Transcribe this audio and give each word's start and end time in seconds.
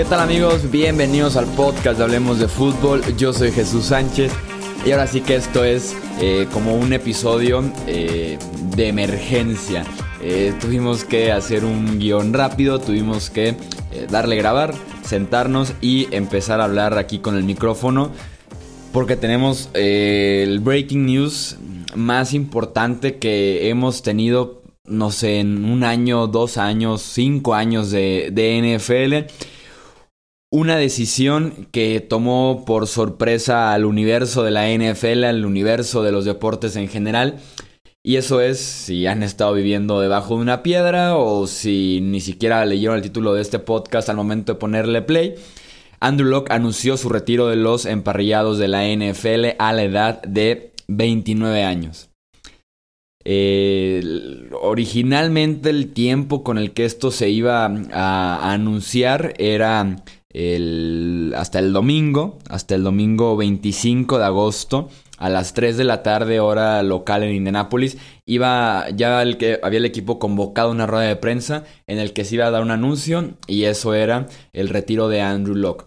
¿Qué 0.00 0.04
tal 0.04 0.20
amigos? 0.20 0.70
Bienvenidos 0.70 1.36
al 1.36 1.44
podcast 1.44 1.98
de 1.98 2.04
Hablemos 2.04 2.38
de 2.38 2.48
Fútbol. 2.48 3.02
Yo 3.16 3.32
soy 3.32 3.52
Jesús 3.52 3.86
Sánchez 3.86 4.32
y 4.86 4.92
ahora 4.92 5.06
sí 5.06 5.20
que 5.20 5.36
esto 5.36 5.62
es 5.62 5.94
eh, 6.20 6.48
como 6.52 6.74
un 6.74 6.92
episodio 6.92 7.62
eh, 7.86 8.38
de 8.74 8.88
emergencia. 8.88 9.84
Eh, 10.22 10.54
tuvimos 10.58 11.04
que 11.04 11.32
hacer 11.32 11.66
un 11.66 11.98
guion 11.98 12.32
rápido, 12.32 12.78
tuvimos 12.78 13.28
que 13.28 13.56
darle 14.08 14.36
grabar, 14.36 14.72
sentarnos 15.02 15.74
y 15.82 16.08
empezar 16.14 16.60
a 16.60 16.64
hablar 16.64 16.96
aquí 16.96 17.18
con 17.18 17.36
el 17.36 17.44
micrófono 17.44 18.10
porque 18.92 19.16
tenemos 19.16 19.70
el 19.74 20.60
breaking 20.60 21.06
news 21.06 21.56
más 21.94 22.34
importante 22.34 23.18
que 23.18 23.68
hemos 23.68 24.02
tenido, 24.02 24.62
no 24.84 25.10
sé, 25.10 25.40
en 25.40 25.64
un 25.64 25.84
año, 25.84 26.26
dos 26.26 26.58
años, 26.58 27.02
cinco 27.02 27.54
años 27.54 27.90
de, 27.90 28.30
de 28.32 28.76
NFL 28.76 29.32
una 30.52 30.76
decisión 30.76 31.68
que 31.70 32.00
tomó 32.00 32.64
por 32.66 32.88
sorpresa 32.88 33.72
al 33.72 33.84
universo 33.84 34.42
de 34.42 34.50
la 34.50 34.68
NFL, 34.68 35.24
al 35.24 35.44
universo 35.46 36.02
de 36.02 36.10
los 36.10 36.24
deportes 36.24 36.74
en 36.74 36.88
general. 36.88 37.38
Y 38.02 38.16
eso 38.16 38.40
es 38.40 38.58
si 38.58 39.06
han 39.06 39.22
estado 39.22 39.52
viviendo 39.54 40.00
debajo 40.00 40.34
de 40.34 40.42
una 40.42 40.62
piedra 40.62 41.16
o 41.16 41.46
si 41.46 42.00
ni 42.02 42.20
siquiera 42.20 42.64
leyeron 42.64 42.96
el 42.96 43.02
título 43.02 43.34
de 43.34 43.42
este 43.42 43.58
podcast 43.58 44.08
al 44.08 44.16
momento 44.16 44.54
de 44.54 44.58
ponerle 44.58 45.02
play. 45.02 45.34
Andrew 46.00 46.28
Locke 46.28 46.52
anunció 46.52 46.96
su 46.96 47.10
retiro 47.10 47.48
de 47.48 47.56
los 47.56 47.84
emparrillados 47.84 48.58
de 48.58 48.68
la 48.68 48.86
NFL 48.88 49.56
a 49.58 49.72
la 49.72 49.82
edad 49.82 50.22
de 50.22 50.72
29 50.88 51.62
años. 51.62 52.08
originalmente 54.62 55.68
el 55.68 55.92
tiempo 55.92 56.42
con 56.42 56.56
el 56.56 56.72
que 56.72 56.86
esto 56.86 57.10
se 57.10 57.28
iba 57.28 57.66
a 57.92 58.52
anunciar 58.52 59.34
era 59.38 60.02
hasta 61.36 61.58
el 61.58 61.72
domingo, 61.72 62.38
hasta 62.48 62.76
el 62.76 62.84
domingo 62.84 63.36
25 63.36 64.18
de 64.18 64.24
agosto, 64.24 64.88
a 65.20 65.28
las 65.28 65.52
3 65.52 65.76
de 65.76 65.84
la 65.84 66.02
tarde, 66.02 66.40
hora 66.40 66.82
local 66.82 67.22
en 67.22 67.34
Indianápolis, 67.34 67.98
iba 68.24 68.88
ya 68.90 69.20
el 69.22 69.36
que 69.36 69.60
había 69.62 69.78
el 69.78 69.84
equipo 69.84 70.18
convocado 70.18 70.70
una 70.70 70.86
rueda 70.86 71.06
de 71.06 71.16
prensa 71.16 71.64
en 71.86 71.98
el 71.98 72.14
que 72.14 72.24
se 72.24 72.36
iba 72.36 72.46
a 72.46 72.50
dar 72.50 72.62
un 72.62 72.70
anuncio 72.70 73.34
y 73.46 73.64
eso 73.64 73.92
era 73.94 74.26
el 74.54 74.70
retiro 74.70 75.08
de 75.08 75.20
Andrew 75.20 75.54
Locke. 75.54 75.86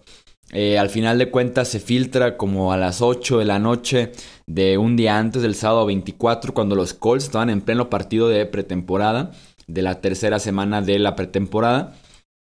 Eh, 0.52 0.78
al 0.78 0.88
final 0.88 1.18
de 1.18 1.32
cuentas 1.32 1.66
se 1.66 1.80
filtra 1.80 2.36
como 2.36 2.72
a 2.72 2.76
las 2.76 3.02
8 3.02 3.40
de 3.40 3.44
la 3.44 3.58
noche 3.58 4.12
de 4.46 4.78
un 4.78 4.94
día 4.94 5.18
antes 5.18 5.42
del 5.42 5.56
sábado 5.56 5.86
24 5.86 6.54
cuando 6.54 6.76
los 6.76 6.94
Colts 6.94 7.24
estaban 7.24 7.50
en 7.50 7.60
pleno 7.60 7.90
partido 7.90 8.28
de 8.28 8.46
pretemporada 8.46 9.32
de 9.66 9.82
la 9.82 10.00
tercera 10.00 10.38
semana 10.38 10.80
de 10.80 11.00
la 11.00 11.16
pretemporada. 11.16 11.96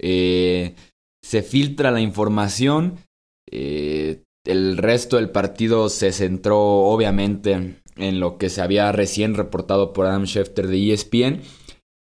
Eh, 0.02 0.76
se 1.22 1.44
filtra 1.44 1.92
la 1.92 2.02
información. 2.02 2.98
Eh, 3.50 4.24
el 4.46 4.78
resto 4.78 5.18
del 5.18 5.30
partido 5.30 5.90
se 5.90 6.12
centró 6.12 6.60
obviamente 6.60 7.82
en 7.96 8.20
lo 8.20 8.38
que 8.38 8.50
se 8.50 8.62
había 8.62 8.92
recién 8.92 9.36
reportado 9.36 9.94
por 9.94 10.06
Adam 10.06 10.26
Schefter 10.26 10.68
de 10.68 10.94
ESPN. 10.94 11.42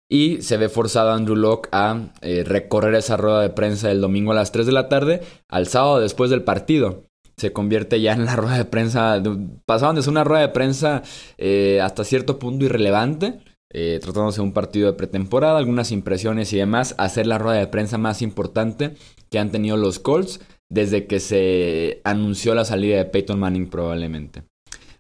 Y 0.07 0.43
se 0.43 0.57
ve 0.57 0.69
forzado 0.69 1.11
Andrew 1.11 1.35
Locke 1.35 1.69
a 1.71 2.11
eh, 2.21 2.43
recorrer 2.45 2.93
esa 2.93 3.17
rueda 3.17 3.41
de 3.41 3.49
prensa 3.49 3.87
del 3.87 4.01
domingo 4.01 4.31
a 4.31 4.35
las 4.35 4.51
3 4.51 4.67
de 4.67 4.71
la 4.71 4.87
tarde 4.87 5.21
al 5.49 5.67
sábado 5.67 5.99
después 5.99 6.29
del 6.29 6.43
partido. 6.43 7.05
Se 7.37 7.51
convierte 7.51 7.99
ya 7.99 8.13
en 8.13 8.25
la 8.25 8.35
rueda 8.35 8.57
de 8.57 8.65
prensa. 8.65 9.21
Pasaban 9.65 9.95
de 9.95 10.03
ser 10.03 10.11
una 10.11 10.23
rueda 10.23 10.41
de 10.41 10.53
prensa 10.53 11.01
eh, 11.37 11.81
hasta 11.81 12.03
cierto 12.03 12.37
punto 12.37 12.65
irrelevante 12.65 13.39
eh, 13.77 13.99
tratándose 14.01 14.37
de 14.37 14.43
un 14.43 14.53
partido 14.53 14.87
de 14.89 14.97
pretemporada, 14.97 15.57
algunas 15.57 15.91
impresiones 15.91 16.53
y 16.53 16.57
demás, 16.57 16.95
hacer 16.97 17.27
la 17.27 17.37
rueda 17.37 17.59
de 17.59 17.67
prensa 17.67 17.97
más 17.97 18.21
importante 18.21 18.95
que 19.29 19.37
han 19.37 19.51
tenido 19.51 19.75
los 19.75 19.99
Colts 19.99 20.39
desde 20.69 21.07
que 21.07 21.19
se 21.19 22.01
anunció 22.03 22.55
la 22.55 22.65
salida 22.65 22.97
de 22.97 23.05
Peyton 23.05 23.39
Manning 23.39 23.69
probablemente. 23.69 24.43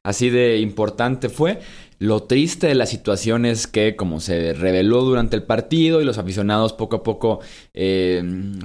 Así 0.03 0.29
de 0.29 0.59
importante 0.59 1.29
fue. 1.29 1.59
Lo 1.97 2.23
triste 2.23 2.67
de 2.67 2.75
la 2.75 2.85
situación 2.85 3.45
es 3.45 3.67
que, 3.67 3.95
como 3.95 4.19
se 4.19 4.53
reveló 4.53 5.01
durante 5.01 5.35
el 5.35 5.43
partido 5.43 6.01
y 6.01 6.05
los 6.05 6.17
aficionados 6.17 6.73
poco 6.73 6.97
a 6.97 7.03
poco, 7.03 7.39
eh, 7.73 8.21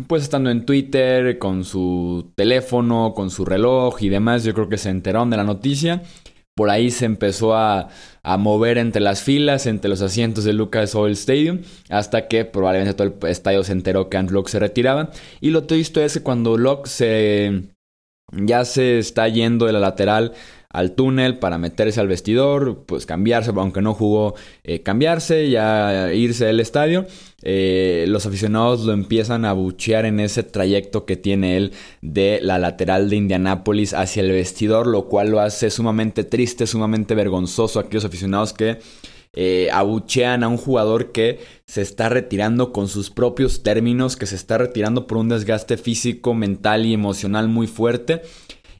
pues 0.06 0.22
estando 0.22 0.50
en 0.50 0.66
Twitter, 0.66 1.38
con 1.38 1.64
su 1.64 2.32
teléfono, 2.34 3.14
con 3.14 3.30
su 3.30 3.44
reloj 3.44 4.02
y 4.02 4.08
demás, 4.08 4.44
yo 4.44 4.52
creo 4.52 4.68
que 4.68 4.78
se 4.78 4.90
enteraron 4.90 5.30
de 5.30 5.36
la 5.36 5.44
noticia 5.44 6.02
por 6.60 6.68
ahí 6.68 6.90
se 6.90 7.06
empezó 7.06 7.56
a, 7.56 7.88
mover 8.38 8.76
entre 8.76 9.00
las 9.00 9.22
filas, 9.22 9.64
entre 9.64 9.88
los 9.88 10.02
asientos 10.02 10.44
de 10.44 10.52
Lucas 10.52 10.94
Oil 10.94 11.14
Stadium, 11.14 11.60
hasta 11.88 12.28
que 12.28 12.44
probablemente 12.44 12.92
todo 12.92 13.06
el 13.06 13.30
estadio 13.30 13.64
se 13.64 13.72
enteró 13.72 14.10
que 14.10 14.18
Andrew 14.18 14.40
Locke 14.40 14.50
se 14.50 14.58
retiraba. 14.58 15.08
Y 15.40 15.52
lo 15.52 15.64
triste 15.64 16.04
es 16.04 16.12
que 16.12 16.22
cuando 16.22 16.58
Locke 16.58 16.86
se 16.86 17.62
ya 18.32 18.66
se 18.66 18.98
está 18.98 19.26
yendo 19.28 19.64
de 19.64 19.72
la 19.72 19.80
lateral 19.80 20.34
al 20.70 20.92
túnel 20.92 21.38
para 21.38 21.58
meterse 21.58 22.00
al 22.00 22.06
vestidor, 22.06 22.84
pues 22.86 23.04
cambiarse, 23.04 23.50
aunque 23.54 23.82
no 23.82 23.92
jugó, 23.92 24.34
eh, 24.62 24.82
cambiarse, 24.82 25.50
ya 25.50 26.12
irse 26.14 26.46
del 26.46 26.60
estadio. 26.60 27.06
Eh, 27.42 28.04
los 28.08 28.24
aficionados 28.26 28.84
lo 28.84 28.92
empiezan 28.92 29.44
a 29.44 29.52
buchear 29.52 30.04
en 30.04 30.20
ese 30.20 30.44
trayecto 30.44 31.06
que 31.06 31.16
tiene 31.16 31.56
él 31.56 31.72
de 32.02 32.38
la 32.42 32.58
lateral 32.58 33.10
de 33.10 33.16
Indianápolis 33.16 33.94
hacia 33.94 34.22
el 34.22 34.30
vestidor, 34.30 34.86
lo 34.86 35.08
cual 35.08 35.30
lo 35.30 35.40
hace 35.40 35.70
sumamente 35.70 36.22
triste, 36.22 36.68
sumamente 36.68 37.16
vergonzoso 37.16 37.80
a 37.80 37.82
aquellos 37.82 38.04
aficionados 38.04 38.52
que 38.52 38.78
eh, 39.32 39.68
abuchean 39.72 40.44
a 40.44 40.48
un 40.48 40.56
jugador 40.56 41.10
que 41.10 41.40
se 41.64 41.82
está 41.82 42.08
retirando 42.08 42.72
con 42.72 42.86
sus 42.86 43.10
propios 43.10 43.64
términos, 43.64 44.16
que 44.16 44.26
se 44.26 44.36
está 44.36 44.58
retirando 44.58 45.08
por 45.08 45.18
un 45.18 45.28
desgaste 45.28 45.76
físico, 45.76 46.34
mental 46.34 46.86
y 46.86 46.94
emocional 46.94 47.48
muy 47.48 47.66
fuerte 47.66 48.22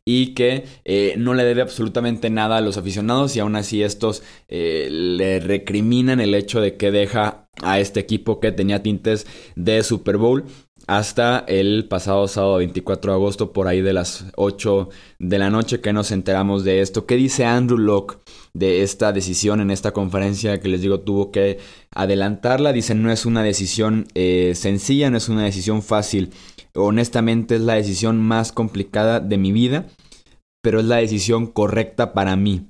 y 0.05 0.35
que 0.35 0.65
eh, 0.85 1.15
no 1.19 1.35
le 1.35 1.45
debe 1.45 1.63
absolutamente 1.63 2.31
nada 2.31 2.57
a 2.57 2.61
los 2.61 2.77
aficionados 2.77 3.37
y 3.37 3.41
aún 3.41 3.57
así 3.57 3.83
estos 3.83 4.23
eh, 4.49 4.89
le 4.91 5.41
recriminan 5.41 6.21
el 6.21 6.35
hecho 6.35 6.61
de 6.61 6.77
que 6.77 6.91
deja 6.91 7.49
a 7.63 7.81
este 7.81 8.01
equipo 8.01 8.41
que 8.41 8.53
tenía 8.53 8.83
tintes 8.83 9.27
de 9.57 9.83
Super 9.83 10.17
Bowl 10.17 10.45
hasta 10.87 11.45
el 11.47 11.87
pasado 11.89 12.27
sábado 12.27 12.57
24 12.57 13.13
de 13.13 13.17
agosto 13.17 13.53
por 13.53 13.69
ahí 13.69 13.81
de 13.81 13.93
las 13.93 14.25
8 14.37 14.89
de 15.19 15.39
la 15.39 15.51
noche 15.51 15.81
que 15.81 15.93
nos 15.93 16.11
enteramos 16.11 16.65
de 16.65 16.81
esto. 16.81 17.07
¿Qué 17.07 17.17
dice 17.17 17.45
Andrew 17.45 17.79
Locke 17.79 18.19
de 18.55 18.83
esta 18.83 19.13
decisión 19.13 19.61
en 19.61 19.71
esta 19.71 19.93
conferencia 19.93 20.61
que 20.61 20.69
les 20.69 20.81
digo 20.81 21.01
tuvo 21.01 21.31
que 21.31 21.59
adelantarla? 21.95 22.73
Dice 22.73 22.95
no 22.95 23.13
es 23.13 23.27
una 23.27 23.43
decisión 23.43 24.09
eh, 24.15 24.55
sencilla, 24.57 25.11
no 25.11 25.19
es 25.19 25.29
una 25.29 25.45
decisión 25.45 25.83
fácil 25.83 26.31
honestamente 26.75 27.57
es 27.57 27.61
la 27.61 27.75
decisión 27.75 28.21
más 28.21 28.53
complicada 28.53 29.21
de 29.21 29.39
mi 29.39 29.53
vida, 29.53 29.87
pero 30.63 30.81
es 30.81 30.87
la 30.87 30.97
decisión 30.97 31.47
correcta 31.47 32.13
para 32.13 32.37
mí. 32.37 32.67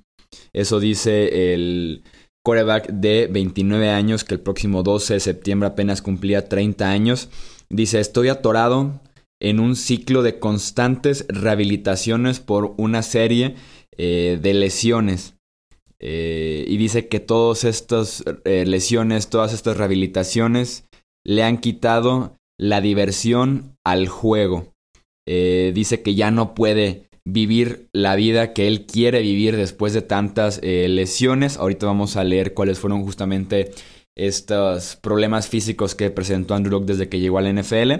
Eso 0.53 0.81
dice 0.81 1.55
el 1.55 2.03
quarterback 2.45 2.89
de 2.91 3.29
29 3.31 3.91
años, 3.91 4.25
que 4.25 4.35
el 4.35 4.41
próximo 4.41 4.83
12 4.83 5.15
de 5.15 5.21
septiembre 5.21 5.69
apenas 5.69 6.03
cumplía 6.03 6.49
30 6.49 6.91
años. 6.91 7.29
Dice, 7.69 8.01
estoy 8.01 8.29
atorado 8.29 9.01
en 9.41 9.61
un 9.61 9.77
ciclo 9.77 10.23
de 10.23 10.39
constantes 10.39 11.27
rehabilitaciones 11.29 12.41
por 12.41 12.75
una 12.77 13.03
serie 13.03 13.57
eh, 13.97 14.39
de 14.41 14.55
lesiones. 14.55 15.35
Eh, 15.99 16.65
y 16.67 16.77
dice 16.79 17.09
que 17.09 17.21
todas 17.21 17.65
estas 17.65 18.25
eh, 18.45 18.65
lesiones, 18.67 19.29
todas 19.29 19.53
estas 19.53 19.77
rehabilitaciones 19.77 20.85
le 21.25 21.43
han 21.43 21.59
quitado 21.59 22.37
la 22.59 22.81
diversión 22.81 23.77
al 23.85 24.09
juego. 24.09 24.73
Eh, 25.27 25.73
dice 25.75 26.03
que 26.03 26.15
ya 26.15 26.31
no 26.31 26.55
puede 26.55 27.09
vivir 27.25 27.89
la 27.93 28.17
vida 28.17 28.53
que 28.53 28.67
él 28.67 28.87
quiere 28.87 29.21
vivir 29.21 29.57
después 29.57 29.93
de 29.93 30.03
tantas 30.03 30.61
eh, 30.63 30.89
lesiones. 30.89 31.57
Ahorita 31.57 31.87
vamos 31.87 32.17
a 32.17 32.25
leer 32.25 32.55
cuáles 32.55 32.79
fueron 32.79 33.05
justamente 33.05 33.71
estos 34.17 34.97
problemas 34.97 35.49
físicos 35.49 35.95
que 35.95 36.11
presentó 36.11 36.55
Andrew 36.55 36.73
Locke 36.73 36.87
desde 36.87 37.09
que 37.09 37.21
llegó 37.21 37.39
al 37.39 37.55
NFL. 37.55 37.93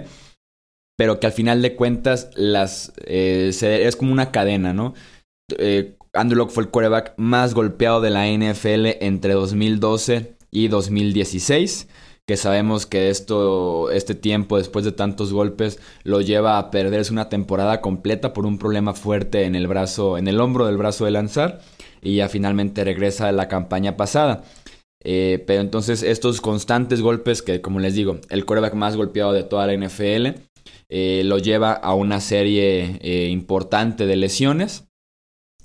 Pero 0.97 1.19
que 1.19 1.27
al 1.27 1.33
final 1.33 1.61
de 1.61 1.75
cuentas 1.75 2.29
las, 2.35 2.93
eh, 3.05 3.51
es 3.51 3.95
como 3.95 4.11
una 4.11 4.31
cadena, 4.31 4.73
¿no? 4.73 4.93
Andrew 6.13 6.37
Locke 6.37 6.51
fue 6.51 6.63
el 6.63 6.69
quarterback 6.69 7.13
más 7.17 7.53
golpeado 7.53 8.01
de 8.01 8.09
la 8.09 8.27
NFL 8.27 9.03
entre 9.03 9.33
2012 9.33 10.35
y 10.51 10.67
2016 10.67 11.87
que 12.27 12.37
sabemos 12.37 12.85
que 12.85 13.09
esto, 13.09 13.91
este 13.91 14.15
tiempo 14.15 14.57
después 14.57 14.85
de 14.85 14.91
tantos 14.91 15.33
golpes 15.33 15.79
lo 16.03 16.21
lleva 16.21 16.57
a 16.57 16.71
perderse 16.71 17.11
una 17.11 17.29
temporada 17.29 17.81
completa 17.81 18.33
por 18.33 18.45
un 18.45 18.57
problema 18.57 18.93
fuerte 18.93 19.43
en 19.45 19.55
el 19.55 19.67
brazo, 19.67 20.17
en 20.17 20.27
el 20.27 20.39
hombro 20.39 20.65
del 20.65 20.77
brazo 20.77 21.05
de 21.05 21.11
lanzar 21.11 21.61
y 22.01 22.17
ya 22.17 22.29
finalmente 22.29 22.83
regresa 22.83 23.27
a 23.27 23.31
la 23.31 23.47
campaña 23.47 23.97
pasada. 23.97 24.43
Eh, 25.03 25.43
pero 25.47 25.61
entonces 25.61 26.03
estos 26.03 26.41
constantes 26.41 27.01
golpes 27.01 27.41
que 27.41 27.59
como 27.59 27.79
les 27.79 27.95
digo, 27.95 28.19
el 28.29 28.45
quarterback 28.45 28.75
más 28.75 28.95
golpeado 28.95 29.33
de 29.33 29.43
toda 29.43 29.65
la 29.65 29.73
NFL 29.73 30.39
eh, 30.89 31.23
lo 31.25 31.39
lleva 31.39 31.73
a 31.73 31.95
una 31.95 32.21
serie 32.21 32.99
eh, 33.01 33.29
importante 33.29 34.05
de 34.05 34.15
lesiones. 34.15 34.85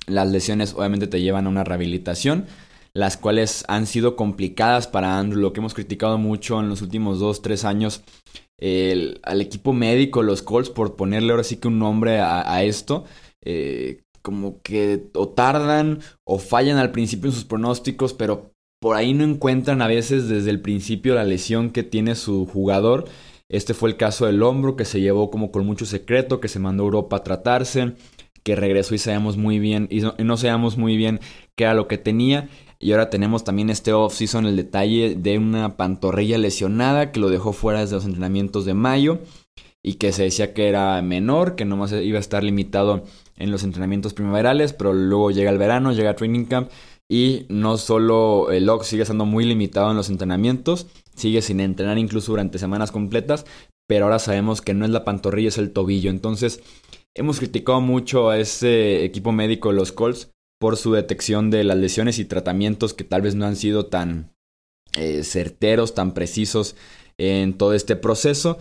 Las 0.07 0.31
lesiones 0.31 0.73
obviamente 0.75 1.07
te 1.07 1.21
llevan 1.21 1.47
a 1.47 1.51
una 1.51 1.65
rehabilitación 1.65 2.47
las 2.97 3.17
cuales 3.17 3.65
han 3.69 3.87
sido 3.87 4.17
complicadas 4.17 4.87
para 4.87 5.19
Andrew, 5.19 5.41
lo 5.41 5.53
que 5.53 5.61
hemos 5.61 5.75
criticado 5.75 6.17
mucho 6.17 6.61
en 6.61 6.69
los 6.69 6.81
últimos 6.81 7.19
dos, 7.21 7.43
tres 7.43 7.65
años 7.65 8.03
al 8.59 9.41
equipo 9.41 9.75
médico, 9.75 10.23
los 10.23 10.43
Colts, 10.43 10.71
por 10.71 10.97
ponerle 10.97 11.31
ahora 11.31 11.45
sí 11.45 11.59
que 11.59 11.69
un 11.69 11.79
nombre 11.79 12.21
a, 12.21 12.63
esto. 12.65 13.05
Eh, 13.43 14.03
como 14.23 14.61
que 14.63 15.09
o 15.15 15.29
tardan 15.29 16.01
o 16.25 16.39
fallan 16.39 16.79
al 16.79 16.91
principio 16.91 17.29
en 17.29 17.35
sus 17.35 17.45
pronósticos, 17.45 18.13
pero 18.13 18.51
por 18.81 18.97
ahí 18.97 19.15
no 19.15 19.25
encuentran 19.25 19.83
a 19.83 19.87
veces 19.87 20.29
desde 20.29 20.51
el 20.51 20.61
principio 20.61 21.15
la 21.15 21.25
lesión 21.25 21.71
que 21.71 21.85
tiene 21.85 22.17
su 22.17 22.47
jugador. 22.47 23.05
Este 23.49 23.73
fue 23.73 23.91
el 23.91 23.97
caso 23.97 24.27
del 24.27 24.43
hombro 24.43 24.75
que 24.75 24.85
se 24.85 25.01
llevó 25.01 25.31
como 25.31 25.53
con 25.53 25.65
mucho 25.65 25.87
secreto, 25.87 26.41
que 26.41 26.49
se 26.49 26.59
mandó 26.59 26.83
a 26.83 26.87
Europa 26.87 27.17
a 27.17 27.23
tratarse, 27.23 27.93
que 28.43 28.57
regresó 28.57 28.97
y 28.97 28.99
sabíamos 28.99 29.37
muy 29.37 29.61
bien, 29.61 29.87
y 29.91 30.01
no, 30.01 30.15
y 30.19 30.25
no 30.25 30.37
sabíamos 30.37 30.77
muy 30.77 30.97
bien 30.97 31.21
qué 31.55 31.65
era 31.65 31.75
lo 31.75 31.87
que 31.87 31.99
tenía. 31.99 32.49
Y 32.79 32.93
ahora 32.93 33.11
tenemos 33.11 33.45
también 33.45 33.71
este 33.71 33.93
off-season, 33.93 34.47
el 34.47 34.57
detalle 34.57 35.15
de 35.17 35.39
una 35.39 35.77
pantorrilla 35.77 36.39
lesionada 36.39 37.11
que 37.13 37.21
lo 37.21 37.31
dejó 37.31 37.53
fuera 37.53 37.81
desde 37.81 37.97
los 37.97 38.05
entrenamientos 38.05 38.65
de 38.65 38.75
mayo 38.75 39.21
y 39.83 39.95
que 39.95 40.13
se 40.13 40.25
decía 40.25 40.53
que 40.53 40.69
era 40.69 41.01
menor, 41.01 41.55
que 41.55 41.65
nomás 41.65 41.93
iba 41.93 42.19
a 42.19 42.21
estar 42.21 42.43
limitado 42.43 43.05
en 43.37 43.51
los 43.51 43.63
entrenamientos 43.63 44.15
primaverales, 44.15 44.73
pero 44.73 44.93
luego 44.93 45.31
llega 45.31 45.51
el 45.51 45.59
verano, 45.59 45.93
llega 45.93 46.11
a 46.11 46.17
Training 46.17 46.47
Camp 46.47 46.71
y 47.09 47.47
no 47.49 47.77
solo 47.77 48.51
el 48.51 48.67
Locke 48.67 48.85
sigue 48.85 49.03
estando 49.03 49.27
muy 49.27 49.45
limitado 49.45 49.91
en 49.91 49.97
los 49.97 50.11
entrenamientos, 50.11 50.87
sigue 51.15 51.41
sin 51.41 51.61
entrenar 51.61 51.99
incluso 51.99 52.33
durante 52.33 52.59
semanas 52.59 52.91
completas, 52.91 53.47
pero 53.87 54.07
ahora 54.07 54.19
sabemos 54.19 54.61
que 54.61 54.75
no 54.75 54.85
es 54.85 54.91
la 54.91 55.05
pantorrilla, 55.05 55.49
es 55.49 55.59
el 55.59 55.73
tobillo. 55.73 56.11
Entonces, 56.11 56.61
hemos 57.15 57.39
criticado 57.39 57.81
mucho 57.81 58.29
a 58.31 58.39
ese 58.39 59.05
equipo 59.05 59.31
médico 59.33 59.69
de 59.69 59.77
los 59.77 59.93
Colts 59.93 60.33
por 60.59 60.77
su 60.77 60.93
detección 60.93 61.51
de 61.51 61.65
las 61.65 61.77
lesiones 61.77 62.19
y 62.19 62.25
tratamientos 62.25 62.95
que 62.95 63.05
tal 63.05 63.23
vez 63.23 63.35
no 63.35 63.47
han 63.47 63.57
sido 63.57 63.87
tan 63.87 64.33
eh, 64.97 65.23
certeros, 65.25 65.95
tan 65.95 66.15
precisos 66.15 66.77
en 67.19 67.55
todo 67.55 67.75
este 67.75 67.97
proceso. 67.97 68.59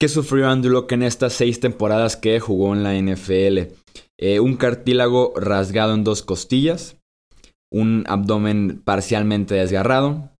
¿Qué 0.00 0.08
sufrió 0.08 0.48
Andrew 0.48 0.86
en 0.90 1.02
estas 1.02 1.32
seis 1.32 1.60
temporadas 1.60 2.16
que 2.16 2.40
jugó 2.40 2.74
en 2.74 2.82
la 2.82 2.94
NFL? 2.94 3.72
Eh, 4.18 4.40
un 4.40 4.56
cartílago 4.56 5.32
rasgado 5.36 5.94
en 5.94 6.04
dos 6.04 6.22
costillas, 6.22 6.96
un 7.70 8.04
abdomen 8.06 8.80
parcialmente 8.84 9.54
desgarrado, 9.54 10.30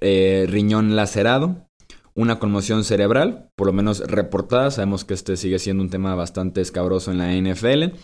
eh, 0.00 0.46
riñón 0.48 0.96
lacerado, 0.96 1.68
una 2.14 2.40
conmoción 2.40 2.82
cerebral, 2.82 3.50
por 3.54 3.68
lo 3.68 3.72
menos 3.72 4.00
reportada, 4.00 4.70
sabemos 4.72 5.04
que 5.04 5.14
este 5.14 5.36
sigue 5.36 5.60
siendo 5.60 5.84
un 5.84 5.90
tema 5.90 6.16
bastante 6.16 6.60
escabroso 6.60 7.12
en 7.12 7.18
la 7.18 7.32
NFL, 7.32 7.94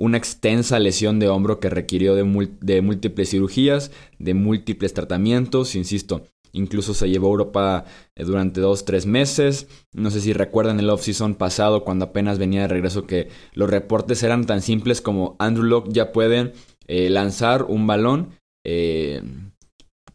una 0.00 0.16
extensa 0.16 0.78
lesión 0.78 1.18
de 1.18 1.28
hombro 1.28 1.60
que 1.60 1.68
requirió 1.68 2.14
de, 2.14 2.24
múltiples 2.24 3.28
cirugías, 3.28 3.92
de 4.18 4.32
múltiples 4.32 4.94
tratamientos, 4.94 5.74
insisto, 5.74 6.24
incluso 6.52 6.94
se 6.94 7.10
llevó 7.10 7.26
a 7.26 7.30
Europa 7.32 7.84
eh, 8.16 8.24
durante 8.24 8.62
dos, 8.62 8.86
tres 8.86 9.04
meses. 9.04 9.68
No 9.92 10.10
sé 10.10 10.22
si 10.22 10.32
recuerdan 10.32 10.80
el 10.80 10.88
off-season 10.88 11.34
pasado 11.34 11.84
cuando 11.84 12.06
apenas 12.06 12.38
venía 12.38 12.62
de 12.62 12.68
regreso 12.68 13.06
que 13.06 13.28
los 13.52 13.68
reportes 13.68 14.22
eran 14.22 14.46
tan 14.46 14.62
simples 14.62 15.02
como 15.02 15.36
Andrew 15.38 15.66
Locke 15.66 15.92
ya 15.92 16.12
puede 16.12 16.54
eh, 16.86 17.10
lanzar 17.10 17.64
un 17.64 17.86
balón 17.86 18.30
eh, 18.64 19.22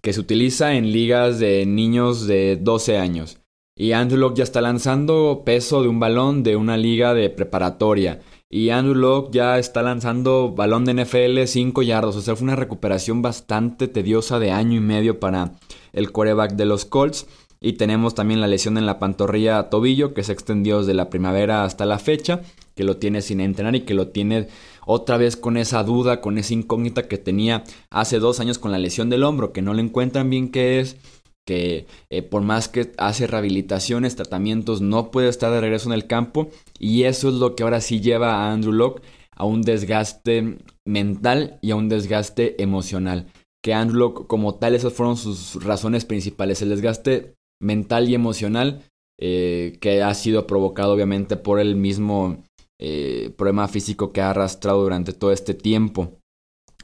que 0.02 0.14
se 0.14 0.20
utiliza 0.20 0.74
en 0.74 0.92
ligas 0.92 1.38
de 1.38 1.64
niños 1.68 2.26
de 2.26 2.58
12 2.60 2.98
años. 2.98 3.38
Y 3.78 3.92
Andrew 3.92 4.20
Locke 4.20 4.38
ya 4.38 4.46
está 4.46 4.62
lanzando 4.62 5.44
peso 5.46 5.84
de 5.84 5.90
un 5.90 6.00
balón 6.00 6.42
de 6.42 6.56
una 6.56 6.76
liga 6.76 7.14
de 7.14 7.30
preparatoria. 7.30 8.22
Y 8.56 8.70
Andrew 8.70 8.96
Locke 8.96 9.34
ya 9.34 9.60
está 9.60 9.84
lanzando 9.84 10.54
balón 10.56 10.86
de 10.86 10.94
NFL 10.94 11.44
5 11.46 11.82
yardos. 11.82 12.16
O 12.16 12.22
sea, 12.22 12.38
fue 12.38 12.46
una 12.46 12.56
recuperación 12.56 13.22
bastante 13.22 13.90
tediosa 13.90 14.40
de 14.40 14.52
año 14.52 14.78
y 14.78 14.80
medio 14.80 15.20
para 15.20 15.56
el 15.92 16.14
coreback 16.14 16.54
de 16.54 16.64
los 16.64 16.86
Colts. 16.86 17.28
Y 17.60 17.74
tenemos 17.74 18.16
también 18.16 18.40
la 18.40 18.48
lesión 18.48 18.78
en 18.78 18.86
la 18.86 18.98
pantorrilla 18.98 19.70
tobillo 19.70 20.14
que 20.14 20.24
se 20.24 20.32
extendió 20.32 20.80
desde 20.80 20.94
la 20.94 21.10
primavera 21.10 21.66
hasta 21.66 21.86
la 21.86 22.00
fecha. 22.00 22.44
Que 22.76 22.86
lo 22.86 22.96
tiene 22.96 23.22
sin 23.22 23.42
entrenar 23.42 23.76
y 23.76 23.82
que 23.82 23.94
lo 23.94 24.08
tiene 24.08 24.48
otra 24.86 25.18
vez 25.18 25.36
con 25.36 25.58
esa 25.58 25.84
duda, 25.84 26.22
con 26.22 26.38
esa 26.38 26.54
incógnita 26.54 27.10
que 27.10 27.18
tenía 27.18 27.66
hace 27.90 28.20
dos 28.20 28.40
años 28.40 28.58
con 28.58 28.72
la 28.72 28.80
lesión 28.80 29.10
del 29.10 29.26
hombro. 29.26 29.52
Que 29.52 29.62
no 29.62 29.74
le 29.74 29.82
encuentran 29.82 30.30
bien 30.30 30.50
qué 30.50 30.80
es 30.80 30.96
que 31.46 31.86
eh, 32.10 32.22
por 32.22 32.42
más 32.42 32.68
que 32.68 32.92
hace 32.98 33.28
rehabilitaciones, 33.28 34.16
tratamientos, 34.16 34.82
no 34.82 35.12
puede 35.12 35.30
estar 35.30 35.52
de 35.52 35.62
regreso 35.62 35.90
en 35.90 35.94
el 35.94 36.08
campo 36.08 36.50
y 36.80 37.04
eso 37.04 37.30
es 37.30 37.36
lo 37.36 37.56
que 37.56 37.64
ahora 37.64 37.82
sí 37.82 38.02
lleva 38.02 38.34
a 38.34 38.52
Andrew 38.52 38.74
Locke 38.74 39.02
a 39.32 39.46
un 39.46 39.62
desgaste 39.62 40.58
mental 40.86 41.60
y 41.62 41.72
a 41.72 41.76
un 41.76 41.90
desgaste 41.90 42.62
emocional. 42.62 43.28
Que 43.64 43.74
Andrew 43.74 44.00
Locke 44.00 44.28
como 44.28 44.56
tal, 44.56 44.76
esas 44.76 44.94
fueron 44.94 45.18
sus 45.18 45.64
razones 45.64 46.06
principales, 46.06 46.62
el 46.62 46.70
desgaste 46.70 47.36
mental 47.62 48.10
y 48.10 48.16
emocional 48.16 48.84
eh, 49.20 49.78
que 49.80 50.04
ha 50.04 50.14
sido 50.14 50.46
provocado 50.46 50.94
obviamente 50.94 51.38
por 51.38 51.60
el 51.60 51.76
mismo 51.76 52.44
eh, 52.80 53.34
problema 53.38 53.68
físico 53.68 54.12
que 54.12 54.22
ha 54.22 54.32
arrastrado 54.32 54.84
durante 54.84 55.14
todo 55.14 55.32
este 55.32 55.54
tiempo. 55.54 56.20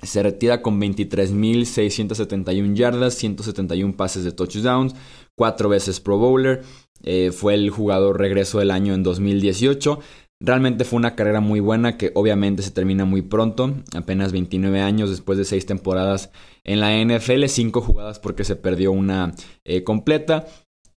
Se 0.02 0.24
retira 0.24 0.62
con 0.62 0.80
23.671 0.82 2.76
yardas, 2.76 3.14
171 3.16 3.96
pases 3.96 4.24
de 4.24 4.32
touchdowns, 4.32 4.96
cuatro 5.36 5.70
veces 5.70 6.00
Pro 6.00 6.18
Bowler. 6.18 6.64
Eh, 7.04 7.32
fue 7.32 7.54
el 7.54 7.70
jugador 7.70 8.20
regreso 8.20 8.60
del 8.60 8.72
año 8.72 8.94
en 8.94 9.04
2018. 9.04 10.00
Realmente 10.40 10.86
fue 10.86 10.98
una 10.98 11.16
carrera 11.16 11.40
muy 11.40 11.60
buena 11.60 11.98
que 11.98 12.12
obviamente 12.16 12.64
se 12.64 12.72
termina 12.72 13.06
muy 13.06 13.22
pronto, 13.22 13.76
apenas 13.94 14.32
29 14.32 14.82
años 14.82 15.12
después 15.12 15.38
de 15.38 15.46
6 15.46 15.68
temporadas 15.68 16.32
en 16.64 16.80
la 16.80 17.00
NFL, 17.00 17.46
5 17.46 17.80
jugadas 17.82 18.18
porque 18.20 18.44
se 18.44 18.56
perdió 18.56 18.92
una 18.92 19.36
eh, 19.66 19.84
completa. 19.84 20.48